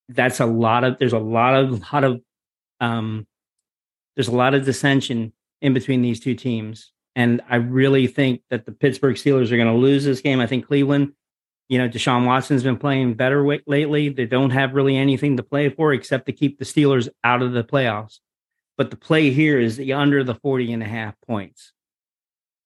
That's 0.09 0.39
a 0.39 0.45
lot 0.47 0.83
of 0.83 0.97
there's 0.97 1.13
a 1.13 1.19
lot 1.19 1.55
of 1.55 1.81
lot 1.93 2.03
of 2.03 2.21
um 2.81 3.27
there's 4.15 4.27
a 4.27 4.35
lot 4.35 4.55
of 4.55 4.65
dissension 4.65 5.33
in 5.61 5.73
between 5.73 6.01
these 6.01 6.19
two 6.19 6.35
teams. 6.35 6.91
And 7.15 7.41
I 7.49 7.57
really 7.57 8.07
think 8.07 8.41
that 8.49 8.65
the 8.65 8.71
Pittsburgh 8.71 9.15
Steelers 9.15 9.51
are 9.51 9.57
going 9.57 9.67
to 9.67 9.73
lose 9.73 10.05
this 10.05 10.21
game. 10.21 10.39
I 10.39 10.47
think 10.47 10.65
Cleveland, 10.65 11.13
you 11.69 11.77
know, 11.77 11.87
Deshaun 11.87 12.25
Watson's 12.25 12.63
been 12.63 12.77
playing 12.77 13.13
better 13.13 13.45
lately. 13.67 14.09
They 14.09 14.25
don't 14.25 14.49
have 14.49 14.73
really 14.73 14.97
anything 14.97 15.37
to 15.37 15.43
play 15.43 15.69
for 15.69 15.93
except 15.93 16.25
to 16.25 16.33
keep 16.33 16.57
the 16.57 16.65
Steelers 16.65 17.07
out 17.23 17.43
of 17.43 17.53
the 17.53 17.63
playoffs. 17.63 18.19
But 18.75 18.89
the 18.89 18.97
play 18.97 19.29
here 19.29 19.59
is 19.59 19.77
the 19.77 19.93
under 19.93 20.23
the 20.23 20.35
40 20.35 20.73
and 20.73 20.81
a 20.81 20.87
half 20.87 21.15
points. 21.21 21.71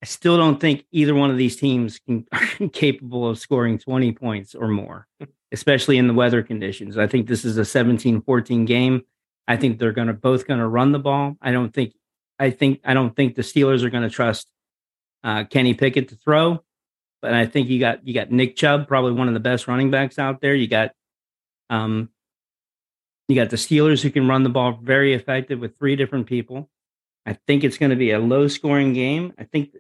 I 0.02 0.06
still 0.06 0.38
don't 0.38 0.60
think 0.60 0.86
either 0.92 1.14
one 1.14 1.32
of 1.32 1.38
these 1.38 1.58
teams 1.58 2.00
can, 2.00 2.26
are 2.32 2.70
capable 2.70 3.28
of 3.28 3.40
scoring 3.40 3.78
20 3.78 4.14
points 4.14 4.56
or 4.56 4.70
more, 4.70 5.08
especially 5.52 5.98
in 5.98 6.08
the 6.08 6.14
weather 6.14 6.42
conditions. 6.42 6.98
I 6.98 7.08
think 7.08 7.28
this 7.28 7.44
is 7.44 7.58
a 7.58 7.66
17 7.66 8.22
14 8.22 8.66
game. 8.66 9.02
I 9.48 9.58
think 9.58 9.80
they're 9.80 9.92
going 9.92 10.08
to 10.08 10.14
both 10.14 10.48
going 10.48 10.62
to 10.62 10.68
run 10.68 10.94
the 10.94 11.00
ball. 11.00 11.36
I 11.42 11.52
don't 11.52 11.74
think 11.74 11.94
I 12.40 12.52
think 12.52 12.80
I 12.86 12.94
don't 12.94 13.16
think 13.16 13.36
the 13.36 13.42
Steelers 13.42 13.84
are 13.84 13.90
going 13.90 14.04
to 14.04 14.10
trust 14.10 14.48
uh, 15.24 15.44
Kenny 15.46 15.74
Pickett 15.74 16.10
to 16.10 16.16
throw, 16.16 16.64
but 17.24 17.34
I 17.34 17.46
think 17.46 17.70
you 17.70 17.80
got 17.80 18.06
you 18.06 18.14
got 18.14 18.32
Nick 18.32 18.58
Chubb, 18.58 18.86
probably 18.86 19.14
one 19.14 19.30
of 19.30 19.34
the 19.34 19.40
best 19.40 19.66
running 19.66 19.90
backs 19.90 20.20
out 20.20 20.42
there. 20.42 20.54
You 20.54 20.68
got 20.68 20.92
um, 21.70 22.10
You 23.30 23.36
got 23.36 23.50
the 23.50 23.56
Steelers 23.56 24.02
who 24.04 24.12
can 24.12 24.28
run 24.28 24.44
the 24.44 24.50
ball 24.50 24.78
very 24.84 25.14
effective 25.14 25.60
with 25.60 25.80
three 25.80 25.96
different 25.96 26.28
people. 26.28 26.70
I 27.26 27.38
think 27.48 27.64
it's 27.64 27.78
going 27.78 27.92
to 27.92 27.96
be 27.96 28.12
a 28.12 28.20
low 28.20 28.50
scoring 28.50 28.92
game. 28.92 29.32
I 29.40 29.46
think 29.46 29.74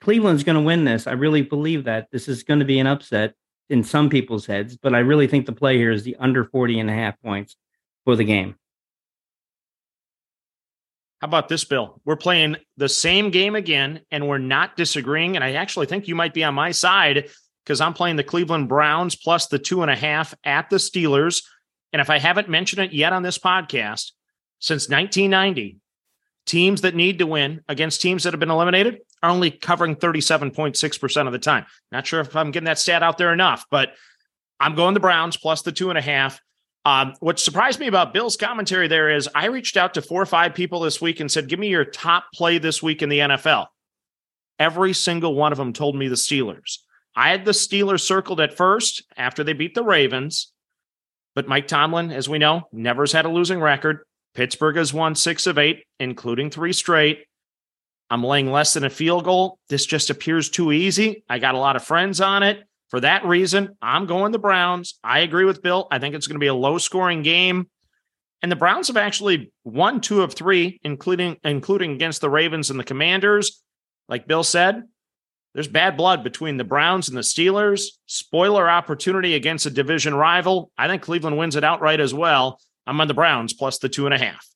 Cleveland's 0.00 0.42
going 0.42 0.56
to 0.56 0.62
win 0.62 0.84
this. 0.84 1.06
I 1.06 1.12
really 1.12 1.42
believe 1.42 1.84
that 1.84 2.08
this 2.10 2.26
is 2.26 2.42
going 2.42 2.58
to 2.58 2.66
be 2.66 2.80
an 2.80 2.88
upset 2.88 3.34
in 3.70 3.84
some 3.84 4.10
people's 4.10 4.46
heads, 4.46 4.76
but 4.76 4.92
I 4.92 4.98
really 4.98 5.28
think 5.28 5.46
the 5.46 5.52
play 5.52 5.76
here 5.76 5.92
is 5.92 6.02
the 6.02 6.16
under 6.16 6.44
40 6.44 6.80
and 6.80 6.90
a 6.90 6.94
half 6.94 7.20
points 7.22 7.56
for 8.04 8.16
the 8.16 8.24
game. 8.24 8.56
How 11.20 11.26
about 11.26 11.48
this, 11.48 11.64
Bill? 11.64 12.00
We're 12.04 12.16
playing 12.16 12.56
the 12.76 12.88
same 12.88 13.30
game 13.30 13.56
again, 13.56 14.00
and 14.10 14.28
we're 14.28 14.38
not 14.38 14.76
disagreeing. 14.76 15.34
And 15.34 15.44
I 15.44 15.52
actually 15.52 15.86
think 15.86 16.06
you 16.06 16.14
might 16.14 16.34
be 16.34 16.44
on 16.44 16.54
my 16.54 16.70
side 16.70 17.28
because 17.64 17.80
I'm 17.80 17.94
playing 17.94 18.16
the 18.16 18.24
Cleveland 18.24 18.68
Browns 18.68 19.16
plus 19.16 19.48
the 19.48 19.58
two 19.58 19.82
and 19.82 19.90
a 19.90 19.96
half 19.96 20.34
at 20.44 20.70
the 20.70 20.76
Steelers. 20.76 21.42
And 21.92 22.00
if 22.00 22.08
I 22.08 22.18
haven't 22.18 22.48
mentioned 22.48 22.84
it 22.84 22.92
yet 22.92 23.12
on 23.12 23.22
this 23.22 23.38
podcast, 23.38 24.12
since 24.60 24.88
1990, 24.88 25.78
teams 26.46 26.80
that 26.82 26.94
need 26.94 27.18
to 27.18 27.26
win 27.26 27.62
against 27.68 28.00
teams 28.00 28.24
that 28.24 28.32
have 28.32 28.40
been 28.40 28.50
eliminated 28.50 29.00
are 29.22 29.30
only 29.30 29.50
covering 29.50 29.96
37.6% 29.96 31.26
of 31.26 31.32
the 31.32 31.38
time. 31.38 31.66
Not 31.92 32.06
sure 32.06 32.20
if 32.20 32.34
I'm 32.34 32.52
getting 32.52 32.66
that 32.66 32.78
stat 32.78 33.02
out 33.02 33.18
there 33.18 33.32
enough, 33.32 33.64
but 33.70 33.90
I'm 34.60 34.74
going 34.74 34.94
the 34.94 35.00
Browns 35.00 35.36
plus 35.36 35.62
the 35.62 35.72
two 35.72 35.90
and 35.90 35.98
a 35.98 36.02
half. 36.02 36.40
Um, 36.88 37.12
what 37.20 37.38
surprised 37.38 37.78
me 37.78 37.86
about 37.86 38.14
Bill's 38.14 38.38
commentary 38.38 38.88
there 38.88 39.10
is 39.10 39.28
I 39.34 39.48
reached 39.48 39.76
out 39.76 39.92
to 39.92 40.00
four 40.00 40.22
or 40.22 40.26
five 40.26 40.54
people 40.54 40.80
this 40.80 41.02
week 41.02 41.20
and 41.20 41.30
said, 41.30 41.46
Give 41.46 41.58
me 41.58 41.68
your 41.68 41.84
top 41.84 42.24
play 42.32 42.56
this 42.56 42.82
week 42.82 43.02
in 43.02 43.10
the 43.10 43.18
NFL. 43.18 43.66
Every 44.58 44.94
single 44.94 45.34
one 45.34 45.52
of 45.52 45.58
them 45.58 45.74
told 45.74 45.96
me 45.96 46.08
the 46.08 46.14
Steelers. 46.14 46.78
I 47.14 47.28
had 47.28 47.44
the 47.44 47.50
Steelers 47.50 48.00
circled 48.00 48.40
at 48.40 48.56
first 48.56 49.04
after 49.18 49.44
they 49.44 49.52
beat 49.52 49.74
the 49.74 49.82
Ravens, 49.82 50.50
but 51.34 51.46
Mike 51.46 51.68
Tomlin, 51.68 52.10
as 52.10 52.26
we 52.26 52.38
know, 52.38 52.62
never 52.72 53.02
has 53.02 53.12
had 53.12 53.26
a 53.26 53.30
losing 53.30 53.60
record. 53.60 53.98
Pittsburgh 54.34 54.76
has 54.76 54.94
won 54.94 55.14
six 55.14 55.46
of 55.46 55.58
eight, 55.58 55.84
including 56.00 56.48
three 56.48 56.72
straight. 56.72 57.26
I'm 58.08 58.24
laying 58.24 58.50
less 58.50 58.72
than 58.72 58.84
a 58.84 58.90
field 58.90 59.24
goal. 59.24 59.58
This 59.68 59.84
just 59.84 60.08
appears 60.08 60.48
too 60.48 60.72
easy. 60.72 61.22
I 61.28 61.38
got 61.38 61.54
a 61.54 61.58
lot 61.58 61.76
of 61.76 61.84
friends 61.84 62.22
on 62.22 62.42
it. 62.42 62.62
For 62.88 63.00
that 63.00 63.24
reason, 63.24 63.76
I'm 63.82 64.06
going 64.06 64.32
the 64.32 64.38
Browns. 64.38 64.98
I 65.04 65.20
agree 65.20 65.44
with 65.44 65.62
Bill. 65.62 65.86
I 65.90 65.98
think 65.98 66.14
it's 66.14 66.26
going 66.26 66.36
to 66.36 66.40
be 66.40 66.46
a 66.46 66.54
low 66.54 66.78
scoring 66.78 67.22
game. 67.22 67.68
And 68.42 68.50
the 68.50 68.56
Browns 68.56 68.88
have 68.88 68.96
actually 68.96 69.52
won 69.64 70.00
two 70.00 70.22
of 70.22 70.32
three, 70.32 70.80
including 70.84 71.36
including 71.44 71.92
against 71.92 72.20
the 72.20 72.30
Ravens 72.30 72.70
and 72.70 72.78
the 72.78 72.84
Commanders. 72.84 73.62
Like 74.08 74.26
Bill 74.26 74.44
said, 74.44 74.84
there's 75.54 75.68
bad 75.68 75.96
blood 75.96 76.22
between 76.22 76.56
the 76.56 76.64
Browns 76.64 77.08
and 77.08 77.16
the 77.16 77.22
Steelers. 77.22 77.86
Spoiler 78.06 78.70
opportunity 78.70 79.34
against 79.34 79.66
a 79.66 79.70
division 79.70 80.14
rival. 80.14 80.70
I 80.78 80.86
think 80.86 81.02
Cleveland 81.02 81.36
wins 81.36 81.56
it 81.56 81.64
outright 81.64 82.00
as 82.00 82.14
well. 82.14 82.60
I'm 82.86 83.00
on 83.00 83.08
the 83.08 83.14
Browns 83.14 83.52
plus 83.52 83.78
the 83.78 83.88
two 83.88 84.06
and 84.06 84.14
a 84.14 84.18
half. 84.18 84.46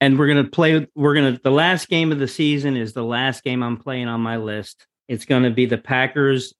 And 0.00 0.18
we're 0.18 0.28
gonna 0.28 0.44
play. 0.44 0.86
We're 0.94 1.14
gonna. 1.14 1.38
The 1.42 1.50
last 1.50 1.88
game 1.88 2.10
of 2.10 2.18
the 2.18 2.28
season 2.28 2.76
is 2.76 2.94
the 2.94 3.04
last 3.04 3.42
game 3.42 3.62
I'm 3.62 3.76
playing 3.76 4.08
on 4.08 4.20
my 4.20 4.38
list. 4.38 4.86
It's 5.10 5.24
going 5.24 5.42
to 5.42 5.50
be 5.50 5.66
the 5.66 5.76
Packers 5.76 6.54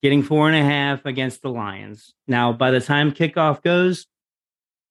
getting 0.00 0.22
four 0.22 0.48
and 0.48 0.56
a 0.56 0.62
half 0.62 1.04
against 1.04 1.42
the 1.42 1.48
Lions. 1.48 2.14
Now, 2.28 2.52
by 2.52 2.70
the 2.70 2.80
time 2.80 3.10
kickoff 3.10 3.64
goes, 3.64 4.06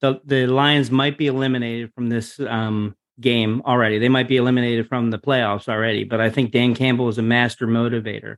the, 0.02 0.20
the 0.26 0.48
Lions 0.48 0.92
might 0.92 1.18
be 1.18 1.28
eliminated 1.28 1.94
from 1.96 2.10
this 2.10 2.42
um, 2.42 2.98
game 3.22 3.62
already. 3.66 4.00
They 4.00 4.10
might 4.10 4.28
be 4.28 4.36
eliminated 4.36 4.90
from 4.90 5.12
the 5.12 5.18
playoffs 5.18 5.70
already, 5.70 6.04
but 6.04 6.20
I 6.20 6.30
think 6.30 6.52
Dan 6.52 6.76
Campbell 6.76 7.08
is 7.08 7.18
a 7.18 7.22
master 7.22 7.68
motivator. 7.68 8.36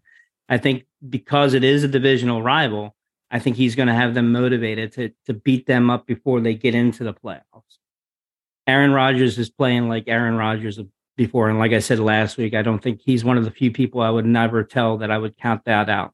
I 0.47 0.59
think 0.59 0.85
because 1.09 1.55
it 1.55 1.63
is 1.63 1.83
a 1.83 1.87
divisional 1.87 2.43
rival, 2.43 2.95
I 3.31 3.39
think 3.39 3.55
he's 3.55 3.73
going 3.73 3.87
to 3.87 3.95
have 3.95 4.13
them 4.13 4.31
motivated 4.31 4.91
to 4.93 5.11
to 5.25 5.33
beat 5.33 5.65
them 5.65 5.89
up 5.89 6.05
before 6.05 6.39
they 6.39 6.53
get 6.53 6.75
into 6.75 7.03
the 7.03 7.15
playoffs. 7.15 7.79
Aaron 8.67 8.91
Rodgers 8.91 9.39
is 9.39 9.49
playing 9.49 9.89
like 9.89 10.03
Aaron 10.07 10.35
Rodgers 10.35 10.77
before. 11.15 11.49
And 11.49 11.59
like 11.59 11.73
I 11.73 11.79
said 11.79 11.99
last 11.99 12.37
week, 12.37 12.53
I 12.53 12.61
don't 12.61 12.79
think 12.79 13.01
he's 13.03 13.23
one 13.23 13.37
of 13.37 13.45
the 13.45 13.51
few 13.51 13.71
people 13.71 14.01
I 14.01 14.09
would 14.09 14.25
never 14.25 14.63
tell 14.63 14.97
that 14.97 15.11
I 15.11 15.17
would 15.17 15.37
count 15.37 15.65
that 15.65 15.89
out. 15.89 16.13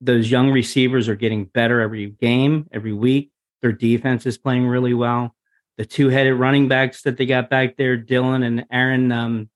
Those 0.00 0.30
young 0.30 0.50
receivers 0.50 1.08
are 1.08 1.14
getting 1.14 1.44
better 1.44 1.80
every 1.80 2.10
game, 2.10 2.68
every 2.72 2.92
week. 2.92 3.30
Their 3.62 3.72
defense 3.72 4.26
is 4.26 4.36
playing 4.36 4.66
really 4.66 4.94
well. 4.94 5.34
The 5.78 5.86
two-headed 5.86 6.34
running 6.34 6.68
backs 6.68 7.02
that 7.02 7.16
they 7.16 7.26
got 7.26 7.48
back 7.48 7.76
there, 7.76 7.96
Dillon 7.96 8.42
and 8.42 8.66
Aaron, 8.70 9.10
um, 9.12 9.48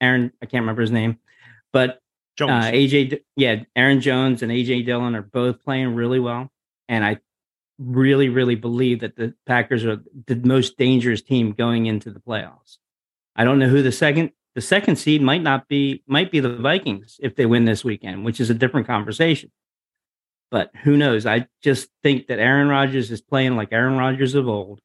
Aaron, 0.00 0.32
I 0.42 0.46
can't 0.46 0.62
remember 0.62 0.82
his 0.82 0.90
name, 0.90 1.18
but 1.72 2.00
uh, 2.40 2.46
AJ, 2.46 3.20
yeah, 3.36 3.62
Aaron 3.76 4.00
Jones 4.00 4.42
and 4.42 4.50
AJ 4.50 4.86
Dillon 4.86 5.14
are 5.14 5.22
both 5.22 5.62
playing 5.62 5.94
really 5.94 6.18
well. 6.18 6.50
And 6.88 7.04
I 7.04 7.18
really, 7.78 8.28
really 8.28 8.56
believe 8.56 9.00
that 9.00 9.16
the 9.16 9.34
Packers 9.46 9.84
are 9.84 10.02
the 10.26 10.36
most 10.36 10.76
dangerous 10.76 11.22
team 11.22 11.52
going 11.52 11.86
into 11.86 12.10
the 12.10 12.20
playoffs. 12.20 12.78
I 13.36 13.44
don't 13.44 13.58
know 13.58 13.68
who 13.68 13.82
the 13.82 13.92
second 13.92 14.32
the 14.54 14.60
second 14.60 14.96
seed 14.96 15.20
might 15.20 15.42
not 15.42 15.68
be 15.68 16.02
might 16.06 16.30
be 16.30 16.40
the 16.40 16.56
Vikings 16.56 17.18
if 17.20 17.34
they 17.34 17.46
win 17.46 17.64
this 17.64 17.84
weekend, 17.84 18.24
which 18.24 18.40
is 18.40 18.50
a 18.50 18.54
different 18.54 18.86
conversation. 18.86 19.50
But 20.50 20.70
who 20.84 20.96
knows? 20.96 21.26
I 21.26 21.48
just 21.62 21.88
think 22.02 22.28
that 22.28 22.38
Aaron 22.38 22.68
Rodgers 22.68 23.10
is 23.10 23.20
playing 23.20 23.56
like 23.56 23.72
Aaron 23.72 23.96
Rodgers 23.96 24.34
of 24.34 24.48
old. 24.48 24.80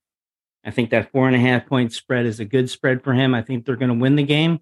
I 0.65 0.71
think 0.71 0.89
that 0.89 1.11
four 1.11 1.27
and 1.27 1.35
a 1.35 1.39
half 1.39 1.67
point 1.67 1.93
spread 1.93 2.25
is 2.25 2.39
a 2.39 2.45
good 2.45 2.69
spread 2.69 3.03
for 3.03 3.13
him. 3.13 3.35
I 3.35 3.41
think 3.41 3.65
they're 3.65 3.75
going 3.75 3.89
to 3.89 3.95
win 3.95 4.15
the 4.15 4.23
game, 4.23 4.59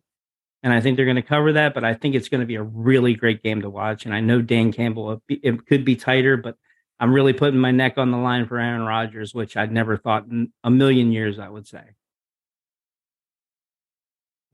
and 0.62 0.74
I 0.74 0.82
think 0.82 0.98
they're 0.98 1.06
going 1.06 1.16
to 1.16 1.22
cover 1.22 1.54
that. 1.54 1.74
But 1.74 1.86
I 1.86 1.94
think 1.94 2.14
it's 2.14 2.30
going 2.30 2.42
to 2.42 2.48
be 2.48 2.56
a 2.56 2.64
really 2.64 3.14
great 3.14 3.42
game 3.42 3.62
to 3.62 3.70
watch. 3.70 4.06
And 4.06 4.14
I 4.14 4.20
know 4.20 4.42
Dan 4.42 4.74
Campbell, 4.74 5.10
uh, 5.10 5.18
it 5.30 5.66
could 5.66 5.86
be 5.86 5.96
tighter, 5.96 6.36
but 6.36 6.56
I'm 7.00 7.14
really 7.14 7.34
putting 7.34 7.60
my 7.60 7.72
neck 7.72 7.98
on 7.98 8.12
the 8.12 8.18
line 8.18 8.48
for 8.48 8.60
Aaron 8.60 8.82
Rodgers, 8.82 9.34
which 9.34 9.56
I'd 9.56 9.72
never 9.72 9.98
thought 9.98 10.26
in 10.26 10.52
a 10.64 10.70
million 10.70 11.12
years 11.12 11.40
I 11.40 11.48
would 11.48 11.68
say. 11.68 11.84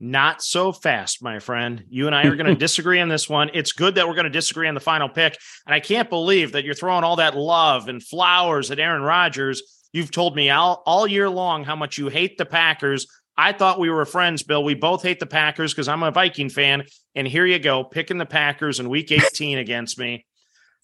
Not 0.00 0.42
so 0.42 0.72
fast, 0.72 1.22
my 1.22 1.38
friend. 1.38 1.84
You 1.88 2.06
and 2.06 2.14
I 2.14 2.24
are 2.24 2.36
going 2.36 2.46
to 2.52 2.54
disagree 2.54 3.00
on 3.00 3.08
this 3.08 3.28
one. 3.28 3.50
It's 3.54 3.72
good 3.72 3.94
that 3.94 4.08
we're 4.08 4.14
going 4.14 4.24
to 4.24 4.30
disagree 4.30 4.68
on 4.68 4.74
the 4.74 4.80
final 4.80 5.08
pick. 5.08 5.38
And 5.66 5.74
I 5.74 5.80
can't 5.80 6.10
believe 6.10 6.52
that 6.52 6.64
you're 6.64 6.74
throwing 6.74 7.04
all 7.04 7.16
that 7.16 7.36
love 7.36 7.88
and 7.88 8.02
flowers 8.02 8.70
at 8.70 8.78
Aaron 8.78 9.02
Rodgers. 9.02 9.62
You've 9.92 10.10
told 10.10 10.34
me 10.34 10.50
all, 10.50 10.82
all 10.86 11.06
year 11.06 11.30
long 11.30 11.64
how 11.64 11.76
much 11.76 11.98
you 11.98 12.08
hate 12.08 12.36
the 12.36 12.44
Packers. 12.44 13.06
I 13.36 13.52
thought 13.52 13.80
we 13.80 13.90
were 13.90 14.04
friends, 14.04 14.42
Bill. 14.42 14.62
We 14.62 14.74
both 14.74 15.02
hate 15.02 15.20
the 15.20 15.26
Packers 15.26 15.72
because 15.72 15.88
I'm 15.88 16.02
a 16.02 16.10
Viking 16.10 16.48
fan. 16.48 16.84
And 17.14 17.26
here 17.26 17.46
you 17.46 17.58
go, 17.58 17.84
picking 17.84 18.18
the 18.18 18.26
Packers 18.26 18.80
in 18.80 18.88
week 18.88 19.10
18 19.10 19.58
against 19.58 19.98
me. 19.98 20.26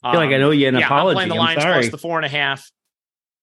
I 0.03 0.13
feel 0.13 0.21
um, 0.21 0.27
like 0.27 0.35
I 0.35 0.39
know 0.39 0.51
you 0.51 0.69
an 0.69 0.75
yeah, 0.75 0.87
apology. 0.87 1.11
I'm 1.11 1.15
playing 1.15 1.29
the 1.29 1.35
Lions 1.35 1.63
plus 1.63 1.89
the 1.91 1.99
four 1.99 2.19
and 2.19 2.25
a 2.25 2.29
half. 2.29 2.69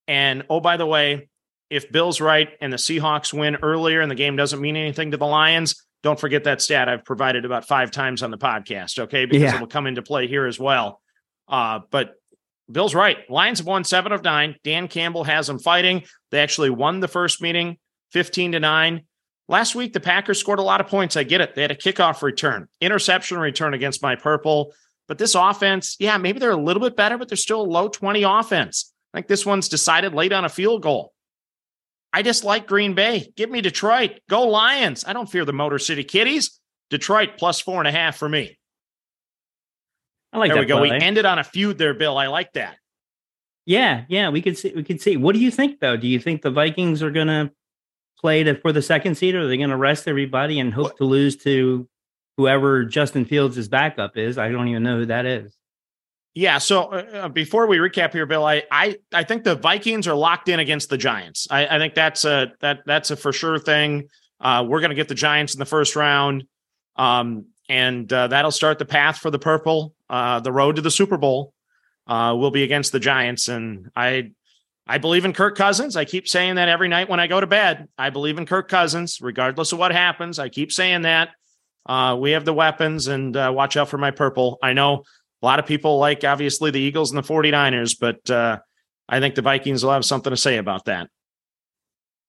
And 0.08 0.46
oh, 0.50 0.60
by 0.60 0.78
the 0.78 0.86
way, 0.86 1.30
if 1.70 1.92
Bill's 1.92 2.22
right 2.22 2.50
and 2.62 2.72
the 2.72 2.78
Seahawks 2.78 3.34
win 3.34 3.58
earlier 3.62 4.02
and 4.02 4.10
the 4.10 4.16
game 4.16 4.36
doesn't 4.36 4.62
mean 4.62 4.76
anything 4.76 5.12
to 5.12 5.18
the 5.18 5.26
Lions, 5.26 5.84
don't 6.04 6.20
forget 6.20 6.44
that 6.46 6.62
stat 6.62 6.88
I've 6.88 7.04
provided 7.04 7.46
about 7.46 7.68
five 7.68 7.92
times 7.92 8.24
on 8.24 8.32
the 8.32 8.38
podcast, 8.38 9.00
okay? 9.00 9.26
Because 9.26 9.44
yeah. 9.44 9.56
it 9.56 9.60
will 9.60 9.68
come 9.68 9.88
into 9.88 10.02
play 10.02 10.28
here 10.28 10.46
as 10.46 10.60
well. 10.60 11.02
Uh, 11.48 11.80
but 11.90 12.16
Bill's 12.72 12.96
right. 12.96 13.18
Lions 13.30 13.60
have 13.60 13.68
won 13.68 13.84
seven 13.84 14.12
of 14.12 14.24
nine. 14.24 14.56
Dan 14.64 14.88
Campbell 14.88 15.24
has 15.24 15.48
them 15.48 15.60
fighting. 15.60 16.04
They 16.32 16.40
actually 16.40 16.70
won 16.70 17.00
the 17.00 17.08
first 17.08 17.42
meeting 17.42 17.78
15 18.12 18.54
to 18.54 18.60
nine. 18.60 19.04
Last 19.50 19.76
week, 19.76 19.94
the 19.94 20.02
Packers 20.02 20.40
scored 20.40 20.60
a 20.60 20.64
lot 20.64 20.82
of 20.82 20.88
points. 20.88 21.16
I 21.16 21.24
get 21.24 21.40
it. 21.40 21.56
They 21.56 21.62
had 21.62 21.72
a 21.72 21.76
kickoff 21.76 22.22
return, 22.22 22.68
interception 22.82 23.38
return 23.38 23.74
against 23.74 24.02
my 24.02 24.16
purple. 24.16 24.74
But 25.08 25.18
this 25.18 25.36
offense, 25.36 25.96
yeah, 26.00 26.18
maybe 26.18 26.40
they're 26.40 26.52
a 26.52 26.56
little 26.58 26.82
bit 26.82 26.98
better, 26.98 27.18
but 27.18 27.30
they're 27.30 27.38
still 27.38 27.62
a 27.62 27.64
low 27.64 27.88
20 27.88 28.24
offense. 28.24 28.94
I 29.14 29.20
think 29.20 29.28
this 29.28 29.46
one's 29.46 29.70
decided 29.70 30.14
late 30.14 30.34
on 30.34 30.44
a 30.44 30.50
field 30.50 30.84
goal. 30.84 31.14
I 32.18 32.24
just 32.24 32.44
like 32.44 32.66
Green 32.66 32.96
Bay. 32.96 33.32
Give 33.36 33.48
me 33.48 33.62
Detroit. 33.62 34.22
Go 34.28 34.48
Lions. 34.48 35.06
I 35.06 35.14
don't 35.14 35.30
fear 35.30 35.46
the 35.46 35.54
Motor 35.54 35.78
City 35.78 36.04
Kitties. 36.04 36.60
Detroit 36.90 37.34
plus 37.38 37.60
four 37.60 37.78
and 37.78 37.88
a 37.88 37.92
half 37.92 38.18
for 38.18 38.28
me. 38.28 38.58
I 40.34 40.40
like 40.40 40.50
that. 40.50 40.56
there 40.56 40.64
we 40.64 40.68
go. 40.68 40.82
We 40.82 40.90
ended 40.90 41.28
on 41.28 41.38
a 41.38 41.44
feud 41.44 41.78
there, 41.78 41.94
Bill. 41.94 42.18
I 42.18 42.26
like 42.26 42.54
that. 42.54 42.78
Yeah, 43.68 44.06
yeah, 44.10 44.30
we 44.30 44.42
could 44.42 44.58
see. 44.58 44.74
We 44.76 44.84
could 44.84 45.00
see. 45.00 45.16
What 45.16 45.36
do 45.36 45.40
you 45.40 45.52
think, 45.52 45.80
though? 45.80 45.96
Do 45.96 46.08
you 46.08 46.20
think 46.20 46.42
the 46.42 46.50
Vikings 46.50 47.04
are 47.04 47.12
going 47.12 47.28
to 47.28 47.52
play 48.20 48.42
to, 48.44 48.60
for 48.62 48.72
the 48.72 48.82
second 48.82 49.14
seed, 49.14 49.36
or 49.36 49.42
are 49.42 49.48
they 49.48 49.58
going 49.58 49.70
to 49.70 49.78
rest 49.78 50.08
everybody 50.08 50.60
and 50.60 50.74
hope 50.74 50.86
what? 50.86 50.98
to 50.98 51.04
lose 51.04 51.36
to 51.44 51.88
whoever 52.38 52.84
Justin 52.84 53.26
Fields' 53.26 53.68
backup 53.68 54.18
is? 54.18 54.40
I 54.40 54.50
don't 54.50 54.70
even 54.70 54.82
know 54.82 54.98
who 54.98 55.06
that 55.06 55.28
is. 55.28 55.56
Yeah. 56.38 56.60
So 56.60 56.84
uh, 56.84 57.06
uh, 57.14 57.30
before 57.30 57.66
we 57.66 57.78
recap 57.78 58.14
here, 58.14 58.28
Bill, 58.28 58.46
I, 58.46 58.62
I 58.70 58.98
I 59.12 59.24
think 59.24 59.44
the 59.44 59.56
Vikings 59.56 60.08
are 60.08 60.14
locked 60.14 60.50
in 60.50 60.60
against 60.60 60.88
the 60.88 60.98
Giants. 60.98 61.48
I, 61.50 61.66
I 61.66 61.80
think 61.80 61.96
that's 61.96 62.26
a 62.26 62.54
that 62.60 62.82
that's 62.86 63.10
a 63.10 63.16
for 63.16 63.34
sure 63.34 63.58
thing. 63.58 64.08
Uh, 64.40 64.64
we're 64.68 64.80
going 64.80 64.92
to 64.92 64.96
get 64.96 65.08
the 65.08 65.16
Giants 65.16 65.56
in 65.56 65.60
the 65.60 65.66
first 65.66 65.96
round, 65.96 66.44
um, 66.96 67.48
and 67.70 68.14
uh, 68.14 68.28
that'll 68.28 68.52
start 68.52 68.78
the 68.78 68.86
path 68.86 69.18
for 69.18 69.32
the 69.32 69.40
purple. 69.40 69.96
Uh, 70.12 70.40
the 70.40 70.52
road 70.52 70.76
to 70.76 70.84
the 70.84 70.92
Super 70.92 71.18
Bowl 71.18 71.54
uh, 72.06 72.36
will 72.38 72.52
be 72.52 72.62
against 72.62 72.92
the 72.92 73.00
Giants, 73.00 73.48
and 73.48 73.90
I 73.96 74.30
I 74.86 75.00
believe 75.00 75.26
in 75.26 75.34
Kirk 75.34 75.58
Cousins. 75.58 75.96
I 75.96 76.06
keep 76.06 76.28
saying 76.28 76.54
that 76.56 76.70
every 76.70 76.88
night 76.88 77.10
when 77.10 77.20
I 77.20 77.26
go 77.26 77.42
to 77.42 77.48
bed. 77.48 77.88
I 77.98 78.12
believe 78.12 78.38
in 78.38 78.46
Kirk 78.46 78.70
Cousins, 78.70 79.20
regardless 79.22 79.72
of 79.72 79.80
what 79.80 79.92
happens. 79.92 80.38
I 80.38 80.50
keep 80.50 80.72
saying 80.72 81.02
that. 81.02 81.30
we 82.20 82.30
have 82.34 82.46
the 82.46 82.54
weapons, 82.54 83.08
and 83.08 83.34
watch 83.34 83.76
out 83.76 83.90
for 83.90 83.98
my 83.98 84.12
purple. 84.12 84.60
I 84.62 84.74
know 84.74 85.04
a 85.42 85.46
lot 85.46 85.60
of 85.60 85.66
people 85.66 85.98
like 86.00 86.24
obviously 86.24 86.72
the 86.72 86.80
Eagles 86.80 87.12
and 87.12 87.24
the 87.24 87.28
49ers, 87.28 87.98
but 88.00 88.30
uh, 88.30 88.58
I 89.08 89.20
think 89.20 89.36
the 89.36 89.42
Vikings 89.42 89.84
will 89.84 89.92
have 89.94 90.06
something 90.06 90.32
to 90.32 90.38
say 90.38 90.58
about 90.58 90.86
that. 90.86 91.10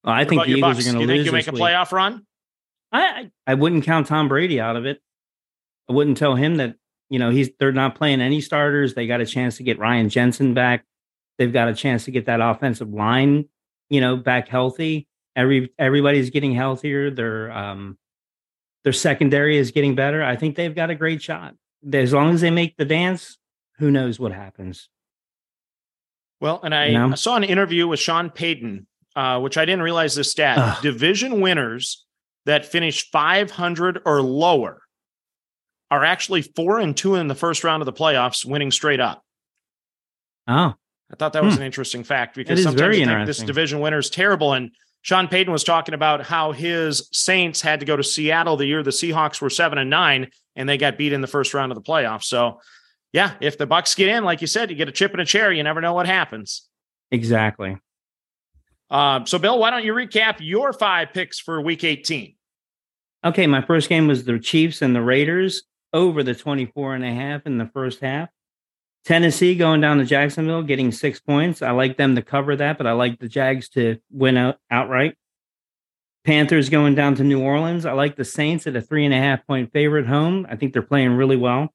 Well, 0.04 0.14
I 0.14 0.20
What 0.20 0.28
think 0.28 0.44
the 0.44 0.50
Eagles 0.52 0.78
are 0.78 0.92
going 0.92 0.94
to 0.94 1.06
think 1.06 1.08
lose. 1.18 1.26
you 1.26 1.32
make 1.32 1.48
a 1.48 1.52
week. 1.52 1.62
playoff 1.62 1.92
run? 1.92 2.24
I 2.92 3.02
I 3.02 3.30
I 3.46 3.54
wouldn't 3.54 3.84
count 3.84 4.06
Tom 4.06 4.28
Brady 4.28 4.60
out 4.60 4.76
of 4.76 4.86
it. 4.86 5.00
I 5.88 5.92
wouldn't 5.92 6.16
tell 6.18 6.34
him 6.34 6.56
that 6.56 6.76
you 7.10 7.18
know 7.18 7.30
he's 7.30 7.50
they're 7.58 7.72
not 7.72 7.94
playing 7.96 8.20
any 8.20 8.40
starters. 8.40 8.94
They 8.94 9.06
got 9.06 9.20
a 9.20 9.26
chance 9.26 9.56
to 9.56 9.62
get 9.62 9.78
Ryan 9.78 10.08
Jensen 10.08 10.54
back. 10.54 10.84
They've 11.38 11.52
got 11.52 11.68
a 11.68 11.74
chance 11.74 12.04
to 12.04 12.10
get 12.10 12.26
that 12.26 12.40
offensive 12.40 12.90
line, 12.92 13.48
you 13.90 14.00
know, 14.00 14.16
back 14.16 14.48
healthy. 14.48 15.06
Every 15.36 15.72
everybody's 15.78 16.30
getting 16.30 16.52
healthier. 16.54 17.10
Their 17.10 17.50
um 17.52 17.98
their 18.84 18.92
secondary 18.92 19.56
is 19.58 19.70
getting 19.72 19.94
better. 19.94 20.22
I 20.22 20.36
think 20.36 20.56
they've 20.56 20.74
got 20.74 20.90
a 20.90 20.94
great 20.94 21.20
shot. 21.22 21.54
As 21.92 22.12
long 22.12 22.34
as 22.34 22.40
they 22.40 22.50
make 22.50 22.76
the 22.76 22.84
dance, 22.84 23.38
who 23.78 23.90
knows 23.90 24.18
what 24.18 24.32
happens. 24.32 24.88
Well, 26.40 26.60
and 26.62 26.74
I, 26.74 26.86
You 26.86 26.98
know? 26.98 27.10
I 27.10 27.14
saw 27.14 27.36
an 27.36 27.44
interview 27.44 27.86
with 27.88 28.00
Sean 28.00 28.30
Payton, 28.30 28.86
uh, 29.16 29.40
which 29.40 29.56
I 29.56 29.64
didn't 29.64 29.82
realize 29.82 30.14
this 30.14 30.30
stat. 30.30 30.58
Ugh. 30.58 30.82
Division 30.82 31.40
winners 31.40 32.04
that 32.46 32.64
finish 32.66 33.10
500 33.10 34.00
or 34.04 34.22
lower 34.22 34.82
are 35.90 36.04
actually 36.04 36.42
four 36.42 36.78
and 36.78 36.96
two 36.96 37.14
in 37.14 37.28
the 37.28 37.34
first 37.34 37.64
round 37.64 37.82
of 37.82 37.86
the 37.86 37.92
playoffs, 37.92 38.44
winning 38.44 38.70
straight 38.70 39.00
up. 39.00 39.22
Oh, 40.46 40.74
I 41.10 41.16
thought 41.18 41.32
that 41.32 41.42
was 41.44 41.54
Hmm. 41.54 41.60
an 41.60 41.66
interesting 41.66 42.04
fact 42.04 42.34
because 42.36 42.62
sometimes 42.62 42.80
very 42.80 42.98
you 43.00 43.06
think 43.06 43.26
this 43.26 43.38
division 43.38 43.80
winner 43.80 43.98
is 43.98 44.10
terrible. 44.10 44.52
And 44.52 44.70
Sean 45.02 45.28
Payton 45.28 45.52
was 45.52 45.64
talking 45.64 45.94
about 45.94 46.24
how 46.26 46.52
his 46.52 47.08
Saints 47.12 47.62
had 47.62 47.80
to 47.80 47.86
go 47.86 47.96
to 47.96 48.04
Seattle 48.04 48.56
the 48.56 48.66
year 48.66 48.82
the 48.82 48.90
Seahawks 48.90 49.40
were 49.40 49.48
seven 49.50 49.78
and 49.78 49.88
nine, 49.90 50.30
and 50.58 50.68
they 50.68 50.76
got 50.76 50.98
beat 50.98 51.14
in 51.14 51.22
the 51.22 51.26
first 51.26 51.54
round 51.54 51.72
of 51.72 51.76
the 51.76 51.82
playoffs. 51.82 52.24
So, 52.24 52.60
yeah, 53.12 53.34
if 53.40 53.56
the 53.56 53.66
Bucs 53.66 53.96
get 53.96 54.08
in, 54.08 54.24
like 54.24 54.42
you 54.42 54.46
said, 54.46 54.68
you 54.68 54.76
get 54.76 54.88
a 54.88 54.92
chip 54.92 55.12
and 55.12 55.20
a 55.22 55.24
chair. 55.24 55.50
You 55.50 55.62
never 55.62 55.80
know 55.80 55.94
what 55.94 56.06
happens. 56.06 56.68
exactly. 57.10 57.78
Um, 58.90 59.26
so, 59.26 59.38
Bill, 59.38 59.58
why 59.58 59.70
don't 59.70 59.84
you 59.84 59.94
recap 59.94 60.36
your 60.40 60.72
five 60.72 61.12
picks 61.14 61.38
for 61.38 61.60
Week 61.60 61.84
18? 61.84 62.34
Okay, 63.24 63.46
my 63.46 63.62
first 63.62 63.88
game 63.88 64.08
was 64.08 64.24
the 64.24 64.38
Chiefs 64.38 64.82
and 64.82 64.96
the 64.96 65.02
Raiders 65.02 65.62
over 65.92 66.22
the 66.22 66.34
24 66.34 66.94
and 66.94 67.04
a 67.04 67.12
half 67.12 67.46
in 67.46 67.58
the 67.58 67.66
first 67.66 68.00
half. 68.00 68.28
Tennessee 69.04 69.54
going 69.54 69.80
down 69.80 69.98
to 69.98 70.04
Jacksonville, 70.04 70.62
getting 70.62 70.90
six 70.90 71.20
points. 71.20 71.62
I 71.62 71.70
like 71.70 71.96
them 71.96 72.16
to 72.16 72.22
cover 72.22 72.56
that, 72.56 72.78
but 72.78 72.86
I 72.86 72.92
like 72.92 73.18
the 73.18 73.28
Jags 73.28 73.68
to 73.70 73.98
win 74.10 74.36
out 74.36 74.56
outright. 74.70 75.16
Panthers 76.24 76.68
going 76.68 76.94
down 76.94 77.14
to 77.16 77.24
New 77.24 77.40
Orleans. 77.40 77.86
I 77.86 77.92
like 77.92 78.16
the 78.16 78.24
Saints 78.24 78.66
at 78.66 78.76
a 78.76 78.82
three 78.82 79.04
and 79.04 79.14
a 79.14 79.18
half 79.18 79.46
point 79.46 79.72
favorite 79.72 80.06
home. 80.06 80.46
I 80.50 80.56
think 80.56 80.72
they're 80.72 80.82
playing 80.82 81.12
really 81.12 81.36
well. 81.36 81.72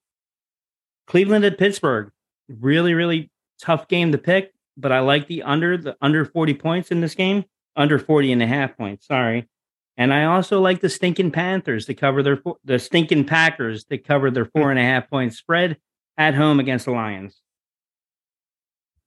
Cleveland 1.08 1.46
at 1.46 1.58
Pittsburgh. 1.58 2.12
Really, 2.48 2.94
really 2.94 3.32
tough 3.60 3.88
game 3.88 4.12
to 4.12 4.18
pick, 4.18 4.54
but 4.78 4.92
I 4.92 5.00
like 5.00 5.28
the 5.28 5.44
under, 5.44 5.78
the 5.78 5.96
under 6.02 6.26
40 6.26 6.54
points 6.56 6.92
in 6.92 7.02
this 7.02 7.16
game. 7.16 7.46
Under 7.76 7.98
40 7.98 8.32
and 8.32 8.44
a 8.44 8.48
half 8.48 8.78
points. 8.78 9.08
Sorry. 9.08 9.50
And 9.98 10.14
I 10.14 10.26
also 10.26 10.60
like 10.62 10.82
the 10.82 10.90
stinking 10.90 11.32
Panthers 11.32 11.86
to 11.88 11.94
cover 11.96 12.22
their 12.22 12.40
the 12.64 12.78
stinking 12.78 13.26
Packers 13.26 13.84
to 13.86 13.98
cover 13.98 14.30
their 14.30 14.46
four 14.46 14.70
and 14.70 14.80
a 14.80 14.84
half 14.84 15.10
point 15.10 15.34
spread 15.34 15.78
at 16.18 16.36
home 16.36 16.60
against 16.60 16.86
the 16.86 16.92
Lions. 16.92 17.40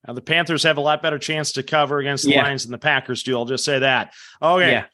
Now, 0.06 0.14
the 0.14 0.20
Panthers 0.20 0.62
have 0.62 0.76
a 0.76 0.80
lot 0.80 1.02
better 1.02 1.18
chance 1.18 1.52
to 1.52 1.62
cover 1.62 1.98
against 1.98 2.24
the 2.24 2.32
Yeah. 2.32 2.44
Lions 2.44 2.64
than 2.64 2.72
the 2.72 2.78
Packers 2.78 3.22
do. 3.22 3.36
I'll 3.36 3.44
just 3.44 3.64
say 3.64 3.80
that. 3.80 4.12
Okay. 4.40 4.70
Yeah. 4.70 4.84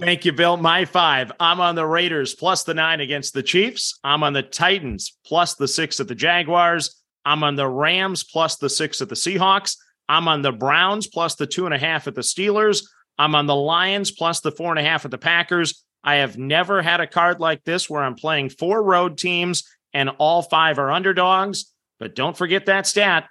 Thank 0.00 0.24
you, 0.24 0.32
Bill. 0.32 0.56
My 0.56 0.86
five. 0.86 1.30
I'm 1.38 1.60
on 1.60 1.76
the 1.76 1.86
Raiders 1.86 2.34
plus 2.34 2.64
the 2.64 2.74
nine 2.74 3.00
against 3.00 3.32
the 3.32 3.44
Chiefs. 3.44 4.00
I'm 4.02 4.24
on 4.24 4.32
the 4.32 4.42
Titans 4.42 5.16
plus 5.24 5.54
the 5.54 5.68
six 5.68 6.00
at 6.00 6.08
the 6.08 6.16
Jaguars. 6.16 7.00
I'm 7.24 7.44
on 7.44 7.54
the 7.54 7.68
Rams 7.68 8.24
plus 8.24 8.56
the 8.56 8.68
six 8.68 9.00
at 9.00 9.08
the 9.08 9.14
Seahawks. 9.14 9.76
I'm 10.08 10.26
on 10.26 10.42
the 10.42 10.50
Browns 10.52 11.06
plus 11.06 11.36
the 11.36 11.46
two 11.46 11.66
and 11.66 11.74
a 11.74 11.78
half 11.78 12.08
at 12.08 12.16
the 12.16 12.22
Steelers. 12.22 12.82
I'm 13.18 13.36
on 13.36 13.46
the 13.46 13.54
Lions 13.54 14.10
plus 14.10 14.40
the 14.40 14.50
four 14.50 14.70
and 14.70 14.80
a 14.80 14.82
half 14.82 15.04
at 15.04 15.12
the 15.12 15.18
Packers. 15.18 15.84
I 16.02 16.16
have 16.16 16.36
never 16.36 16.82
had 16.82 17.00
a 17.00 17.06
card 17.06 17.38
like 17.38 17.62
this 17.64 17.88
where 17.88 18.02
I'm 18.02 18.16
playing 18.16 18.48
four 18.50 18.82
road 18.82 19.16
teams 19.16 19.62
and 19.92 20.10
all 20.18 20.42
five 20.42 20.80
are 20.80 20.90
underdogs. 20.90 21.72
But 22.00 22.16
don't 22.16 22.36
forget 22.36 22.66
that 22.66 22.88
stat 22.88 23.28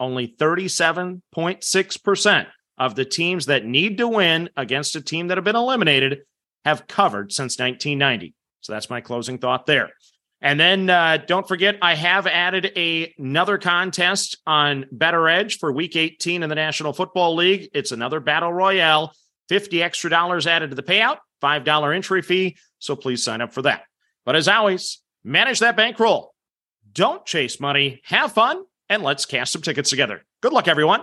only 0.00 0.28
37.6% 0.28 2.46
of 2.78 2.94
the 2.94 3.04
teams 3.04 3.46
that 3.46 3.64
need 3.64 3.98
to 3.98 4.08
win 4.08 4.50
against 4.56 4.96
a 4.96 5.00
team 5.00 5.28
that 5.28 5.36
have 5.36 5.44
been 5.44 5.56
eliminated 5.56 6.20
have 6.64 6.86
covered 6.86 7.32
since 7.32 7.58
1990. 7.58 8.34
So 8.60 8.72
that's 8.72 8.90
my 8.90 9.00
closing 9.00 9.38
thought 9.38 9.66
there. 9.66 9.90
And 10.42 10.60
then 10.60 10.90
uh, 10.90 11.18
don't 11.26 11.48
forget, 11.48 11.78
I 11.80 11.94
have 11.94 12.26
added 12.26 12.72
a, 12.76 13.14
another 13.18 13.56
contest 13.58 14.36
on 14.46 14.84
BettorEdge 14.94 15.58
for 15.58 15.72
week 15.72 15.96
18 15.96 16.42
in 16.42 16.48
the 16.48 16.54
National 16.54 16.92
Football 16.92 17.36
League. 17.36 17.70
It's 17.72 17.92
another 17.92 18.20
battle 18.20 18.52
royale, 18.52 19.12
50 19.48 19.82
extra 19.82 20.10
dollars 20.10 20.46
added 20.46 20.70
to 20.70 20.76
the 20.76 20.82
payout, 20.82 21.18
$5 21.42 21.94
entry 21.94 22.22
fee. 22.22 22.56
So 22.78 22.96
please 22.96 23.24
sign 23.24 23.40
up 23.40 23.54
for 23.54 23.62
that. 23.62 23.84
But 24.24 24.36
as 24.36 24.48
always, 24.48 25.00
manage 25.24 25.60
that 25.60 25.76
bankroll. 25.76 26.34
Don't 26.92 27.24
chase 27.24 27.58
money, 27.60 28.00
have 28.04 28.32
fun, 28.32 28.64
and 28.88 29.02
let's 29.02 29.24
cast 29.24 29.52
some 29.52 29.62
tickets 29.62 29.90
together. 29.90 30.24
Good 30.42 30.52
luck, 30.52 30.68
everyone. 30.68 31.02